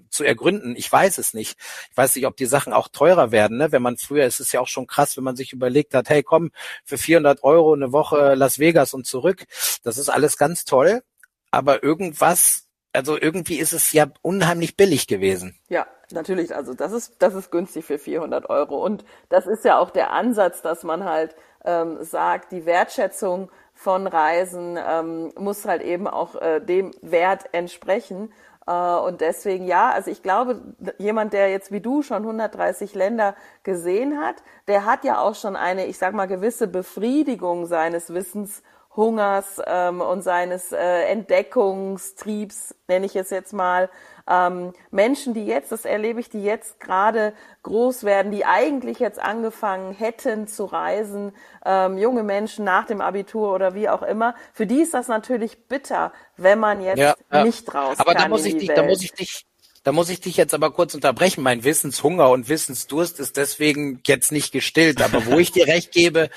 zu 0.09 0.25
ergründen. 0.25 0.77
Ich 0.77 0.90
weiß 0.90 1.19
es 1.19 1.35
nicht. 1.35 1.59
Ich 1.90 1.97
weiß 1.97 2.17
nicht, 2.17 2.27
ob 2.27 2.37
die 2.38 2.47
Sachen 2.47 2.73
auch 2.73 2.88
teurer 2.88 3.33
werden. 3.33 3.59
Ne? 3.59 3.71
Wenn 3.71 3.83
man 3.83 3.99
früher, 3.99 4.25
es 4.25 4.40
ist 4.40 4.53
ja 4.53 4.61
auch 4.61 4.69
schon 4.69 4.87
krass, 4.87 5.17
wenn 5.19 5.25
man 5.25 5.37
sich 5.37 5.53
überlegt 5.53 5.93
hat, 5.93 6.09
hey, 6.09 6.23
komm, 6.23 6.53
für 6.85 6.97
400 6.97 7.45
Euro 7.45 7.75
eine 7.75 7.93
Woche 7.93 8.35
Las 8.35 8.59
Vegas 8.59 8.93
und 8.94 9.07
zurück. 9.07 9.44
Das 9.83 9.98
ist 9.98 10.09
alles 10.09 10.38
ganz 10.38 10.64
toll. 10.64 11.02
Aber 11.50 11.83
irgendwas 11.83 12.64
also 12.94 13.20
irgendwie 13.20 13.59
ist 13.59 13.72
es 13.72 13.92
ja 13.92 14.07
unheimlich 14.22 14.76
billig 14.76 15.09
gewesen. 15.09 15.59
Ja, 15.68 15.87
natürlich. 16.12 16.54
Also 16.54 16.74
das 16.74 16.92
ist, 16.92 17.16
das 17.18 17.35
ist 17.35 17.50
günstig 17.50 17.85
für 17.85 17.98
400 17.98 18.48
Euro. 18.48 18.83
Und 18.83 19.04
das 19.28 19.46
ist 19.46 19.64
ja 19.64 19.78
auch 19.78 19.90
der 19.90 20.12
Ansatz, 20.12 20.62
dass 20.62 20.85
man 20.85 21.04
halt 21.04 21.35
ähm, 21.64 21.98
sagt, 22.02 22.52
die 22.52 22.66
Wertschätzung 22.66 23.50
von 23.72 24.07
Reisen 24.07 24.78
ähm, 24.80 25.33
muss 25.37 25.64
halt 25.64 25.83
eben 25.83 26.07
auch 26.07 26.40
äh, 26.40 26.61
dem 26.61 26.92
Wert 27.02 27.46
entsprechen. 27.52 28.33
Äh, 28.66 28.72
und 28.72 29.20
deswegen 29.20 29.66
ja, 29.66 29.90
also 29.90 30.09
ich 30.12 30.22
glaube, 30.22 30.61
jemand, 30.98 31.33
der 31.33 31.50
jetzt 31.50 31.72
wie 31.72 31.80
du 31.80 32.02
schon 32.02 32.22
130 32.22 32.94
Länder 32.94 33.35
gesehen 33.64 34.20
hat, 34.20 34.37
der 34.68 34.85
hat 34.85 35.04
ja 35.04 35.18
auch 35.18 35.35
schon 35.35 35.57
eine, 35.57 35.87
ich 35.87 35.98
sag 35.98 36.14
mal, 36.14 36.26
gewisse 36.26 36.68
Befriedigung 36.68 37.66
seines 37.66 38.14
Wissens 38.14 38.62
Hungers 38.96 39.61
ähm, 39.66 40.00
und 40.00 40.22
seines 40.22 40.72
äh, 40.72 41.02
Entdeckungstriebs, 41.04 42.74
nenne 42.88 43.07
ich 43.07 43.16
es 43.16 43.30
jetzt 43.30 43.52
mal. 43.52 43.90
Ähm, 44.28 44.72
Menschen, 44.90 45.35
die 45.35 45.44
jetzt, 45.44 45.72
das 45.72 45.85
erlebe 45.85 46.20
ich, 46.20 46.30
die 46.30 46.42
jetzt 46.42 46.80
gerade 46.80 47.35
groß 47.62 48.04
werden, 48.04 48.33
die 48.33 48.44
eigentlich 48.44 48.98
jetzt 48.98 49.18
angefangen 49.18 49.92
hätten 49.92 50.46
zu 50.46 50.64
reisen, 50.64 51.33
ähm, 51.66 51.98
junge 51.98 52.22
Menschen 52.22 52.64
nach 52.64 52.87
dem 52.87 53.00
Abitur 53.00 53.52
oder 53.52 53.74
wie 53.74 53.88
auch 53.88 54.02
immer, 54.02 54.35
für 54.52 54.66
die 54.66 54.80
ist 54.80 54.94
das 54.94 55.09
natürlich 55.09 55.66
bitter, 55.68 56.12
wenn 56.37 56.59
man 56.59 56.80
jetzt 56.80 56.98
ja, 56.98 57.14
ja. 57.30 57.44
nicht 57.44 57.74
raus 57.74 57.96
Aber 57.98 58.14
kann 58.14 58.22
da 58.22 58.28
muss 58.28 58.46
ich 58.46 58.57
dich, 58.57 58.68
Welt. 58.68 58.78
da 58.78 58.83
muss 58.85 59.02
ich 59.02 59.12
dich 59.12 59.44
da 59.85 59.92
muss 59.92 60.09
ich 60.09 60.18
dich 60.18 60.38
jetzt 60.38 60.54
aber 60.54 60.72
kurz 60.72 60.94
unterbrechen. 60.94 61.42
Mein 61.42 61.62
Wissenshunger 61.62 62.30
und 62.30 62.48
Wissensdurst 62.48 63.20
ist 63.20 63.37
deswegen 63.37 64.00
jetzt 64.07 64.33
nicht 64.33 64.50
gestillt. 64.50 65.02
Aber 65.02 65.26
wo 65.26 65.38
ich 65.38 65.52
dir 65.52 65.66
recht 65.66 65.92
gebe, 65.92 66.30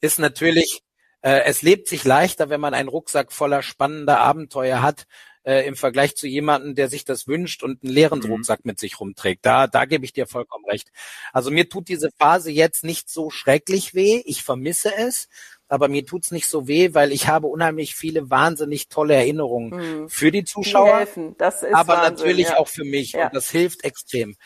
ist 0.00 0.20
natürlich, 0.20 0.82
Äh, 1.22 1.42
es 1.44 1.62
lebt 1.62 1.88
sich 1.88 2.04
leichter, 2.04 2.50
wenn 2.50 2.60
man 2.60 2.74
einen 2.74 2.88
Rucksack 2.88 3.32
voller 3.32 3.62
spannender 3.62 4.20
Abenteuer 4.20 4.82
hat, 4.82 5.06
äh, 5.44 5.66
im 5.66 5.74
Vergleich 5.74 6.14
zu 6.14 6.26
jemandem, 6.28 6.74
der 6.74 6.88
sich 6.88 7.04
das 7.04 7.26
wünscht 7.26 7.62
und 7.62 7.82
einen 7.82 7.92
leeren 7.92 8.20
mhm. 8.20 8.32
Rucksack 8.32 8.64
mit 8.64 8.78
sich 8.78 9.00
rumträgt. 9.00 9.44
Da, 9.44 9.66
da 9.66 9.86
gebe 9.86 10.04
ich 10.04 10.12
dir 10.12 10.26
vollkommen 10.26 10.64
recht. 10.66 10.92
Also 11.32 11.50
mir 11.50 11.68
tut 11.68 11.88
diese 11.88 12.10
Phase 12.12 12.50
jetzt 12.50 12.84
nicht 12.84 13.10
so 13.10 13.30
schrecklich 13.30 13.94
weh. 13.94 14.22
Ich 14.24 14.44
vermisse 14.44 14.94
es 14.96 15.28
aber 15.72 15.88
mir 15.88 16.04
tut's 16.04 16.32
nicht 16.32 16.48
so 16.48 16.68
weh, 16.68 16.92
weil 16.92 17.12
ich 17.12 17.28
habe 17.28 17.46
unheimlich 17.46 17.94
viele 17.94 18.28
wahnsinnig 18.28 18.90
tolle 18.90 19.14
Erinnerungen 19.14 20.02
mhm. 20.02 20.08
für 20.10 20.30
die 20.30 20.44
Zuschauer, 20.44 21.06
die 21.06 21.34
aber 21.72 21.94
Wahnsinn, 21.94 22.26
natürlich 22.26 22.48
ja. 22.48 22.58
auch 22.58 22.68
für 22.68 22.84
mich 22.84 23.12
ja. 23.12 23.24
und 23.24 23.34
das 23.34 23.50
hilft 23.50 23.82
extrem. 23.82 24.36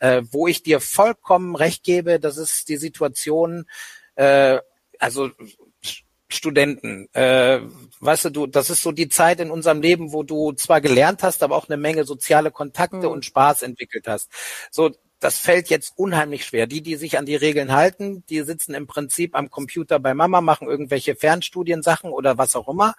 Äh, 0.00 0.22
wo 0.32 0.48
ich 0.48 0.64
dir 0.64 0.80
vollkommen 0.80 1.54
recht 1.54 1.84
gebe, 1.84 2.18
das 2.18 2.38
ist 2.38 2.68
die 2.68 2.76
Situation, 2.76 3.66
äh, 4.16 4.58
also 4.98 5.30
Studenten. 6.34 7.08
Äh, 7.14 7.60
weißt 8.00 8.26
du, 8.26 8.30
du, 8.30 8.46
das 8.46 8.70
ist 8.70 8.82
so 8.82 8.92
die 8.92 9.08
Zeit 9.08 9.40
in 9.40 9.50
unserem 9.50 9.80
Leben, 9.80 10.12
wo 10.12 10.22
du 10.22 10.52
zwar 10.52 10.80
gelernt 10.80 11.22
hast, 11.22 11.42
aber 11.42 11.56
auch 11.56 11.68
eine 11.68 11.76
Menge 11.76 12.04
soziale 12.04 12.50
Kontakte 12.50 13.06
mhm. 13.06 13.08
und 13.08 13.24
Spaß 13.24 13.62
entwickelt 13.62 14.06
hast. 14.06 14.30
So, 14.70 14.90
das 15.20 15.38
fällt 15.38 15.70
jetzt 15.70 15.94
unheimlich 15.96 16.44
schwer. 16.44 16.66
Die, 16.66 16.82
die 16.82 16.96
sich 16.96 17.16
an 17.16 17.24
die 17.24 17.36
Regeln 17.36 17.72
halten, 17.72 18.24
die 18.28 18.42
sitzen 18.42 18.74
im 18.74 18.86
Prinzip 18.86 19.34
am 19.34 19.50
Computer 19.50 19.98
bei 19.98 20.12
Mama, 20.12 20.40
machen 20.40 20.68
irgendwelche 20.68 21.16
Fernstudiensachen 21.16 22.10
oder 22.10 22.36
was 22.36 22.56
auch 22.56 22.68
immer 22.68 22.94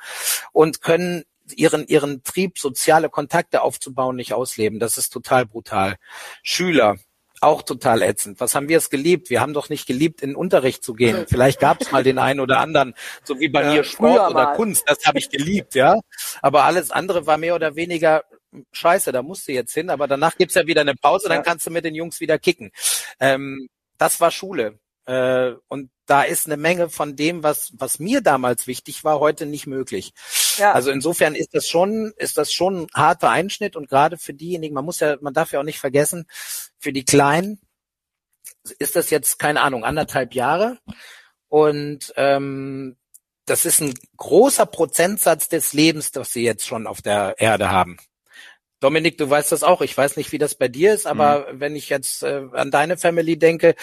und 0.52 0.82
können 0.82 1.24
ihren, 1.56 1.86
ihren 1.88 2.24
Trieb, 2.24 2.58
soziale 2.58 3.10
Kontakte 3.10 3.62
aufzubauen, 3.62 4.16
nicht 4.16 4.34
ausleben. 4.34 4.80
Das 4.80 4.98
ist 4.98 5.12
total 5.12 5.46
brutal. 5.46 5.98
Schüler, 6.42 6.98
auch 7.42 7.62
total 7.62 8.02
ätzend. 8.02 8.40
Was 8.40 8.56
haben 8.56 8.70
wir 8.70 8.78
es 8.78 8.90
geliebt? 8.90 9.30
Wir 9.30 9.42
haben 9.42 9.54
doch 9.54 9.70
nicht 9.70 9.88
geliebt, 9.88 10.22
in 10.22 10.32
den 10.32 10.36
Unterricht 10.36 10.84
zu 10.84 10.94
gehen. 10.94 11.26
Vielleicht 11.28 11.60
gab 11.60 11.82
es 11.82 11.92
mal 11.92 12.04
den 12.04 12.18
einen 12.18 12.40
oder 12.40 12.60
anderen, 12.60 12.94
so 13.24 13.40
wie 13.40 13.50
bei 13.50 13.64
ja, 13.64 13.74
mir 13.74 13.84
Sport 13.84 14.32
oder 14.32 14.34
mal. 14.34 14.56
Kunst. 14.56 14.84
Das 14.88 15.06
habe 15.06 15.20
ich 15.20 15.30
geliebt, 15.30 15.76
ja. 15.76 16.00
Aber 16.42 16.64
alles 16.64 16.92
andere 16.92 17.26
war 17.28 17.38
mehr 17.38 17.56
oder 17.56 17.76
weniger 17.76 18.24
scheiße, 18.72 19.12
da 19.12 19.22
musst 19.22 19.48
du 19.48 19.52
jetzt 19.52 19.74
hin, 19.74 19.90
aber 19.90 20.08
danach 20.08 20.38
gibt's 20.38 20.56
ja 20.56 20.66
wieder 20.66 20.82
eine 20.82 20.96
Pause, 20.96 21.28
dann 21.28 21.44
kannst 21.44 21.66
du 21.66 21.72
mit 21.72 21.84
den 21.84 21.96
Jungs 21.96 22.20
wieder 22.22 22.40
kicken. 22.40 22.72
Ähm, 23.20 23.68
das 23.98 24.22
war 24.22 24.32
Schule. 24.32 24.80
Äh, 25.06 25.54
und 25.68 25.90
da 26.06 26.24
ist 26.24 26.46
eine 26.46 26.58
Menge 26.58 26.90
von 26.90 27.16
dem, 27.16 27.44
was, 27.44 27.72
was 27.78 28.00
mir 28.00 28.22
damals 28.22 28.68
wichtig 28.68 29.04
war, 29.04 29.20
heute 29.20 29.46
nicht 29.46 29.68
möglich. 29.68 30.14
Ja. 30.58 30.74
Also 30.74 30.92
insofern 30.92 31.36
ist 31.36 31.54
das 31.54 31.68
schon, 31.68 32.14
ist 32.18 32.38
das 32.38 32.54
schon 32.54 32.84
ein 32.84 32.88
harter 32.94 33.30
Einschnitt 33.30 33.76
und 33.76 33.90
gerade 33.90 34.18
für 34.18 34.34
diejenigen, 34.34 34.76
man 34.76 34.86
muss 34.86 35.00
ja, 35.00 35.18
man 35.22 35.34
darf 35.34 35.52
ja 35.52 35.60
auch 35.60 35.64
nicht 35.64 35.80
vergessen, 35.80 36.28
für 36.78 36.94
die 36.94 37.06
Kleinen 37.06 37.60
ist 38.80 38.96
das 38.96 39.10
jetzt, 39.10 39.40
keine 39.40 39.62
Ahnung, 39.62 39.84
anderthalb 39.84 40.34
Jahre. 40.34 40.80
Und 41.48 42.14
ähm, 42.16 42.98
das 43.46 43.66
ist 43.66 43.82
ein 43.82 43.94
großer 44.18 44.66
Prozentsatz 44.66 45.50
des 45.50 45.74
Lebens, 45.74 46.12
das 46.12 46.34
sie 46.34 46.44
jetzt 46.44 46.66
schon 46.66 46.88
auf 46.88 47.02
der 47.02 47.36
Erde 47.38 47.72
haben. 47.72 47.98
Dominik, 48.80 49.18
du 49.18 49.30
weißt 49.30 49.52
das 49.52 49.64
auch. 49.64 49.82
Ich 49.82 49.98
weiß 49.98 50.18
nicht, 50.18 50.32
wie 50.32 50.38
das 50.38 50.56
bei 50.56 50.68
dir 50.68 50.94
ist, 50.94 51.08
aber 51.08 51.52
mhm. 51.54 51.60
wenn 51.60 51.76
ich 51.76 51.90
jetzt 51.90 52.24
äh, 52.24 52.44
an 52.54 52.72
deine 52.72 52.98
Family 52.98 53.38
denke, 53.38 53.76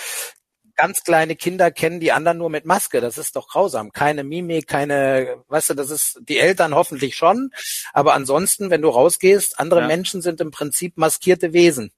ganz 0.77 1.03
kleine 1.03 1.37
Kinder 1.37 1.71
kennen 1.71 2.01
die 2.01 2.13
anderen 2.13 2.39
nur 2.39 2.51
mit 2.51 2.65
Maske. 2.65 3.01
Das 3.01 3.19
ist 3.19 3.37
doch 3.37 3.49
grausam. 3.49 3.93
Keine 3.93 4.25
Mimik, 4.25 4.67
keine, 4.67 5.43
weißt 5.49 5.71
du, 5.71 5.75
das 5.75 5.91
ist 5.91 6.21
die 6.23 6.39
Eltern 6.39 6.75
hoffentlich 6.75 7.17
schon. 7.17 7.51
Aber 7.93 8.15
ansonsten, 8.15 8.71
wenn 8.71 8.83
du 8.83 8.89
rausgehst, 8.89 9.59
andere 9.59 9.81
ja. 9.81 9.87
Menschen 9.87 10.23
sind 10.23 10.41
im 10.41 10.51
Prinzip 10.51 10.97
maskierte 10.97 11.53
Wesen. 11.53 11.93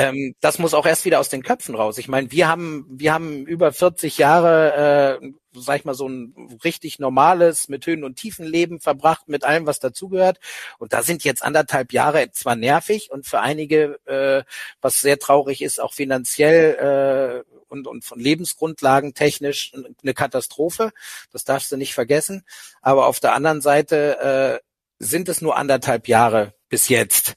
Ähm, 0.00 0.34
das 0.40 0.58
muss 0.58 0.74
auch 0.74 0.86
erst 0.86 1.04
wieder 1.04 1.20
aus 1.20 1.28
den 1.28 1.42
Köpfen 1.42 1.74
raus. 1.74 1.98
Ich 1.98 2.08
meine, 2.08 2.30
wir 2.30 2.48
haben, 2.48 2.86
wir 2.88 3.12
haben 3.12 3.46
über 3.46 3.72
40 3.72 4.18
Jahre 4.18 5.18
äh, 5.20 5.32
sag 5.52 5.80
ich 5.80 5.84
mal, 5.84 5.94
so 5.94 6.08
ein 6.08 6.58
richtig 6.64 6.98
normales, 6.98 7.68
mit 7.68 7.86
Höhen 7.86 8.04
und 8.04 8.16
Tiefen 8.16 8.46
Leben 8.46 8.80
verbracht, 8.80 9.28
mit 9.28 9.44
allem, 9.44 9.66
was 9.66 9.80
dazugehört. 9.80 10.38
Und 10.78 10.92
da 10.92 11.02
sind 11.02 11.24
jetzt 11.24 11.42
anderthalb 11.42 11.92
Jahre 11.92 12.30
zwar 12.30 12.56
nervig 12.56 13.10
und 13.10 13.26
für 13.26 13.40
einige, 13.40 13.98
äh, 14.06 14.44
was 14.80 15.00
sehr 15.00 15.18
traurig 15.18 15.62
ist, 15.62 15.80
auch 15.80 15.92
finanziell 15.92 17.44
äh, 17.46 17.52
und, 17.68 17.86
und 17.86 18.04
von 18.04 18.20
Lebensgrundlagen 18.20 19.14
technisch 19.14 19.72
eine 20.02 20.14
Katastrophe. 20.14 20.92
Das 21.32 21.44
darfst 21.44 21.70
du 21.72 21.76
nicht 21.76 21.94
vergessen. 21.94 22.44
Aber 22.82 23.06
auf 23.06 23.20
der 23.20 23.34
anderen 23.34 23.60
Seite 23.60 24.60
äh, 24.60 25.04
sind 25.04 25.28
es 25.28 25.40
nur 25.40 25.56
anderthalb 25.56 26.08
Jahre 26.08 26.54
bis 26.68 26.88
jetzt. 26.88 27.34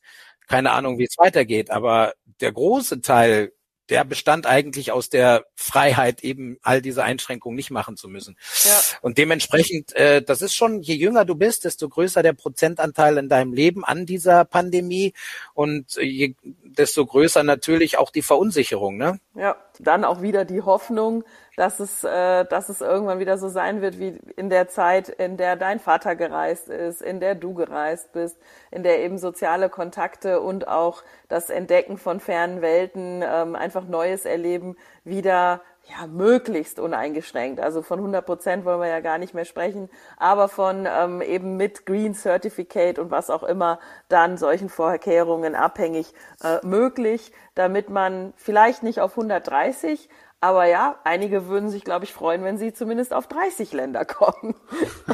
Keine 0.48 0.72
Ahnung, 0.72 0.98
wie 0.98 1.06
es 1.06 1.18
weitergeht, 1.18 1.72
aber 1.72 2.14
der 2.42 2.52
große 2.52 3.02
Teil 3.02 3.52
der 3.90 4.06
bestand 4.06 4.46
eigentlich 4.46 4.92
aus 4.92 5.10
der 5.10 5.46
Freiheit, 5.56 6.24
eben 6.24 6.58
all 6.62 6.82
diese 6.82 7.04
Einschränkungen 7.04 7.56
nicht 7.56 7.70
machen 7.70 7.98
zu 7.98 8.08
müssen. 8.08 8.38
Ja. 8.64 8.80
Und 9.02 9.18
dementsprechend, 9.18 9.94
äh, 9.96 10.22
das 10.22 10.42
ist 10.42 10.56
schon, 10.56 10.82
je 10.82 10.96
jünger 10.96 11.26
du 11.26 11.36
bist, 11.36 11.66
desto 11.66 11.90
größer 11.90 12.24
der 12.24 12.34
Prozentanteil 12.34 13.18
in 13.18 13.28
deinem 13.28 13.54
Leben 13.54 13.84
an 13.84 14.06
dieser 14.06 14.46
Pandemie 14.46 15.14
und 15.54 15.96
je, 15.98 16.36
desto 16.64 17.06
größer 17.06 17.44
natürlich 17.44 17.98
auch 17.98 18.10
die 18.10 18.22
Verunsicherung. 18.22 18.98
Ne? 18.98 19.20
Ja, 19.36 19.58
dann 19.80 20.06
auch 20.06 20.22
wieder 20.22 20.46
die 20.46 20.62
Hoffnung, 20.62 21.26
dass 21.56 21.80
es, 21.80 22.04
äh, 22.04 22.46
dass 22.46 22.70
es 22.70 22.82
irgendwann 22.82 23.20
wieder 23.20 23.38
so 23.38 23.48
sein 23.48 23.82
wird 23.82 24.00
wie 24.00 24.20
in 24.36 24.50
der 24.50 24.68
Zeit, 24.68 25.10
in 25.10 25.38
der 25.38 25.56
dein 25.56 25.80
Vater 25.80 26.16
gereist 26.16 26.70
ist, 26.70 27.02
in 27.02 27.20
der 27.20 27.36
du 27.36 27.54
gereist 27.54 28.12
bist, 28.12 28.38
in 28.72 28.84
der 28.84 29.04
eben 29.04 29.18
soziale 29.18 29.70
Kontakte 29.70 30.42
und 30.42 30.68
auch 30.68 31.04
das 31.28 31.50
Entdecken 31.50 31.98
von 31.98 32.20
fernen 32.20 32.62
Welten, 32.62 33.24
ähm, 33.24 33.56
einfach 33.56 33.86
Neues 33.86 34.26
erleben, 34.26 34.76
wieder 35.04 35.62
ja, 35.86 36.08
möglichst 36.08 36.80
uneingeschränkt. 36.80 37.60
Also 37.60 37.82
von 37.82 38.00
100 38.00 38.26
Prozent 38.26 38.66
wollen 38.66 38.80
wir 38.80 38.88
ja 38.88 39.02
gar 39.02 39.18
nicht 39.18 39.34
mehr 39.34 39.46
sprechen, 39.46 39.90
aber 40.18 40.48
von 40.48 40.88
ähm, 40.90 41.22
eben 41.22 41.58
mit 41.58 41.86
Green 41.86 42.14
Certificate 42.14 43.00
und 43.00 43.12
was 43.12 43.30
auch 43.30 43.44
immer 43.44 43.80
dann 44.08 44.38
solchen 44.38 44.70
Vorkehrungen 44.70 45.56
abhängig 45.56 46.14
äh, 46.42 46.66
möglich, 46.66 47.34
damit 47.56 47.90
man 47.90 48.34
vielleicht 48.38 48.82
nicht 48.84 49.02
auf 49.02 49.12
130, 49.12 50.10
aber 50.44 50.66
ja, 50.66 51.00
einige 51.06 51.48
würden 51.48 51.70
sich, 51.70 51.86
glaube 51.86 52.04
ich, 52.04 52.12
freuen, 52.12 52.44
wenn 52.44 52.58
sie 52.58 52.74
zumindest 52.74 53.14
auf 53.14 53.28
30 53.28 53.72
Länder 53.72 54.04
kommen. 54.04 54.54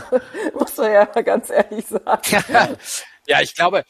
muss 0.60 0.76
man 0.76 0.92
ja 0.92 1.06
ganz 1.06 1.52
ehrlich 1.52 1.86
sagen. 1.86 2.44
Ja, 2.50 2.70
ja, 3.28 3.39
ich 3.39 3.54
glaube, 3.54 3.84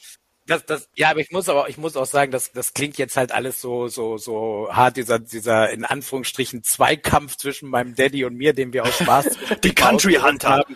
das, 0.47 0.65
das, 0.65 0.89
ja, 0.95 1.11
aber 1.11 1.21
ich 1.21 1.31
muss 1.31 1.47
aber, 1.47 1.69
ich 1.69 1.77
muss 1.77 1.95
auch 1.95 2.05
sagen, 2.05 2.33
das, 2.33 2.51
das 2.51 2.73
klingt 2.73 2.97
jetzt 2.97 3.15
halt 3.15 3.31
alles 3.31 3.61
so, 3.61 3.87
so, 3.87 4.17
so 4.17 4.67
hart, 4.69 4.97
dieser, 4.97 5.17
dieser, 5.17 5.69
in 5.69 5.85
Anführungsstrichen, 5.85 6.61
Zweikampf 6.61 7.37
zwischen 7.37 7.69
meinem 7.69 7.95
Daddy 7.95 8.25
und 8.25 8.35
mir, 8.35 8.51
den 8.51 8.73
wir 8.73 8.83
aus 8.83 8.97
Spaß. 8.97 9.29
Die 9.63 9.73
Country 9.73 10.15
Hunter. 10.15 10.49
Haben. 10.49 10.75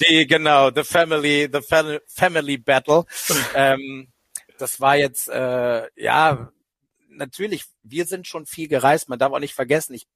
Die, 0.00 0.28
genau, 0.28 0.70
the 0.72 0.84
family, 0.84 1.48
the 1.52 1.62
family 2.06 2.58
battle. 2.58 3.06
ähm, 3.56 4.06
das 4.56 4.80
war 4.80 4.94
jetzt, 4.94 5.28
äh, 5.30 5.88
ja, 5.96 6.52
natürlich, 7.16 7.64
wir 7.82 8.06
sind 8.06 8.26
schon 8.26 8.46
viel 8.46 8.68
gereist. 8.68 9.08
Man 9.08 9.18
darf 9.18 9.32
auch 9.32 9.40
nicht 9.40 9.54
vergessen, 9.54 9.94
ich 9.94 10.06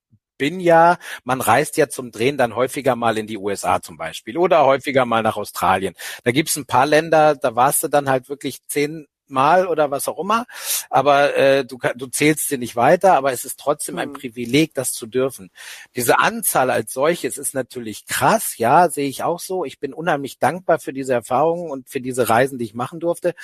bin 0.40 0.58
ja, 0.58 0.96
man 1.22 1.42
reist 1.42 1.76
ja 1.76 1.90
zum 1.90 2.12
Drehen 2.12 2.38
dann 2.38 2.56
häufiger 2.56 2.96
mal 2.96 3.18
in 3.18 3.26
die 3.26 3.36
USA 3.36 3.82
zum 3.82 3.98
Beispiel 3.98 4.38
oder 4.38 4.64
häufiger 4.64 5.04
mal 5.04 5.22
nach 5.22 5.36
Australien. 5.36 5.94
Da 6.24 6.32
gibt's 6.32 6.56
ein 6.56 6.64
paar 6.64 6.86
Länder, 6.86 7.34
da 7.36 7.56
warst 7.56 7.82
du 7.82 7.88
dann 7.88 8.08
halt 8.08 8.30
wirklich 8.30 8.66
zehn 8.66 9.06
Mal 9.30 9.68
oder 9.68 9.92
was 9.92 10.08
auch 10.08 10.18
immer, 10.18 10.44
aber 10.88 11.36
äh, 11.36 11.64
du, 11.64 11.78
du 11.94 12.06
zählst 12.08 12.48
sie 12.48 12.58
nicht 12.58 12.74
weiter, 12.74 13.14
aber 13.14 13.32
es 13.32 13.44
ist 13.44 13.60
trotzdem 13.60 13.98
ein 13.98 14.08
mhm. 14.08 14.14
Privileg, 14.14 14.74
das 14.74 14.92
zu 14.92 15.06
dürfen. 15.06 15.50
Diese 15.94 16.18
Anzahl 16.18 16.68
als 16.70 16.92
solches 16.92 17.38
ist 17.38 17.54
natürlich 17.54 18.06
krass, 18.06 18.58
ja, 18.58 18.88
sehe 18.88 19.08
ich 19.08 19.22
auch 19.22 19.38
so. 19.38 19.64
Ich 19.64 19.78
bin 19.78 19.94
unheimlich 19.94 20.40
dankbar 20.40 20.80
für 20.80 20.92
diese 20.92 21.12
Erfahrungen 21.12 21.70
und 21.70 21.88
für 21.88 22.00
diese 22.00 22.28
Reisen, 22.28 22.58
die 22.58 22.64
ich 22.64 22.74
machen 22.74 22.98
durfte. 22.98 23.34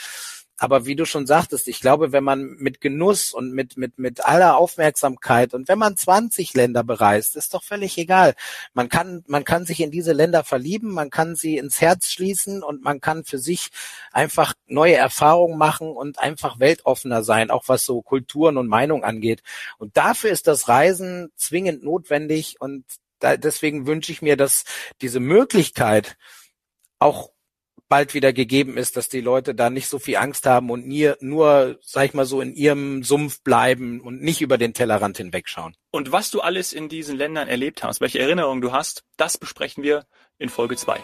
Aber 0.59 0.87
wie 0.87 0.97
du 0.97 1.05
schon 1.05 1.27
sagtest, 1.27 1.69
ich 1.69 1.81
glaube, 1.81 2.13
wenn 2.13 2.25
man 2.25 2.57
mit 2.57 2.81
Genuss 2.81 3.35
und 3.35 3.53
mit, 3.53 3.77
mit, 3.77 3.99
mit 3.99 4.25
aller 4.25 4.57
Aufmerksamkeit 4.57 5.53
und 5.53 5.69
wenn 5.69 5.79
man 5.79 5.97
20 5.97 6.55
Länder 6.55 6.83
bereist, 6.83 7.37
ist 7.37 7.53
doch 7.53 7.63
völlig 7.63 7.99
egal. 7.99 8.35
Man 8.73 8.89
kann, 8.89 9.23
man 9.27 9.45
kann 9.45 9.67
sich 9.67 9.81
in 9.81 9.91
diese 9.91 10.13
Länder 10.13 10.45
verlieben, 10.45 10.93
man 10.93 11.11
kann 11.11 11.37
sie 11.37 11.59
ins 11.59 11.83
Herz 11.83 12.11
schließen 12.11 12.63
und 12.63 12.83
man 12.83 13.03
kann 13.03 13.25
für 13.25 13.39
sich 13.39 13.69
einfach 14.13 14.55
neue 14.67 14.97
Erfahrungen 14.97 15.59
machen 15.59 15.91
und 15.91 16.19
einfach 16.19 16.59
weltoffener 16.59 17.23
sein, 17.23 17.51
auch 17.51 17.65
was 17.67 17.85
so 17.85 18.01
Kulturen 18.01 18.57
und 18.57 18.67
Meinung 18.67 19.05
angeht. 19.05 19.43
Und 19.77 19.97
dafür 19.99 20.31
ist 20.31 20.47
das 20.47 20.69
Reisen 20.69 21.31
zwingend 21.37 21.83
notwendig 21.85 22.57
und 22.61 22.85
da, 23.19 23.37
deswegen 23.37 23.87
wünsche 23.87 24.13
ich 24.13 24.23
mir, 24.23 24.37
dass 24.37 24.65
diese 25.01 25.21
Möglichkeit 25.21 26.17
auch 26.99 27.31
bald 27.89 28.15
wieder 28.15 28.33
gegeben 28.33 28.77
ist, 28.77 28.97
dass 28.97 29.09
die 29.09 29.21
Leute 29.21 29.55
da 29.55 29.71
nicht 29.71 29.89
so 29.89 29.99
viel 29.99 30.17
Angst 30.17 30.47
haben 30.47 30.71
und 30.71 30.87
nie, 30.87 31.13
nur, 31.21 31.79
sag 31.83 32.07
ich 32.07 32.15
mal 32.15 32.27
so, 32.27 32.41
in 32.41 32.55
ihrem 32.55 33.03
Sumpf 33.03 33.43
bleiben 33.43 34.01
und 34.01 34.23
nicht 34.23 34.41
über 34.41 34.59
den 34.59 34.75
Tellerrand 34.75 35.17
hinwegschauen. 35.17 35.77
Und 35.91 36.13
was 36.13 36.31
du 36.31 36.41
alles 36.41 36.73
in 36.73 36.89
diesen 36.89 37.17
Ländern 37.17 37.49
erlebt 37.49 37.83
hast, 37.83 38.01
welche 38.01 38.19
Erinnerungen 38.19 38.61
du 38.61 38.73
hast, 38.73 39.05
das 39.17 39.39
besprechen 39.39 39.83
wir 39.83 40.07
in 40.39 40.49
Folge 40.49 40.77
zwei. 40.77 41.01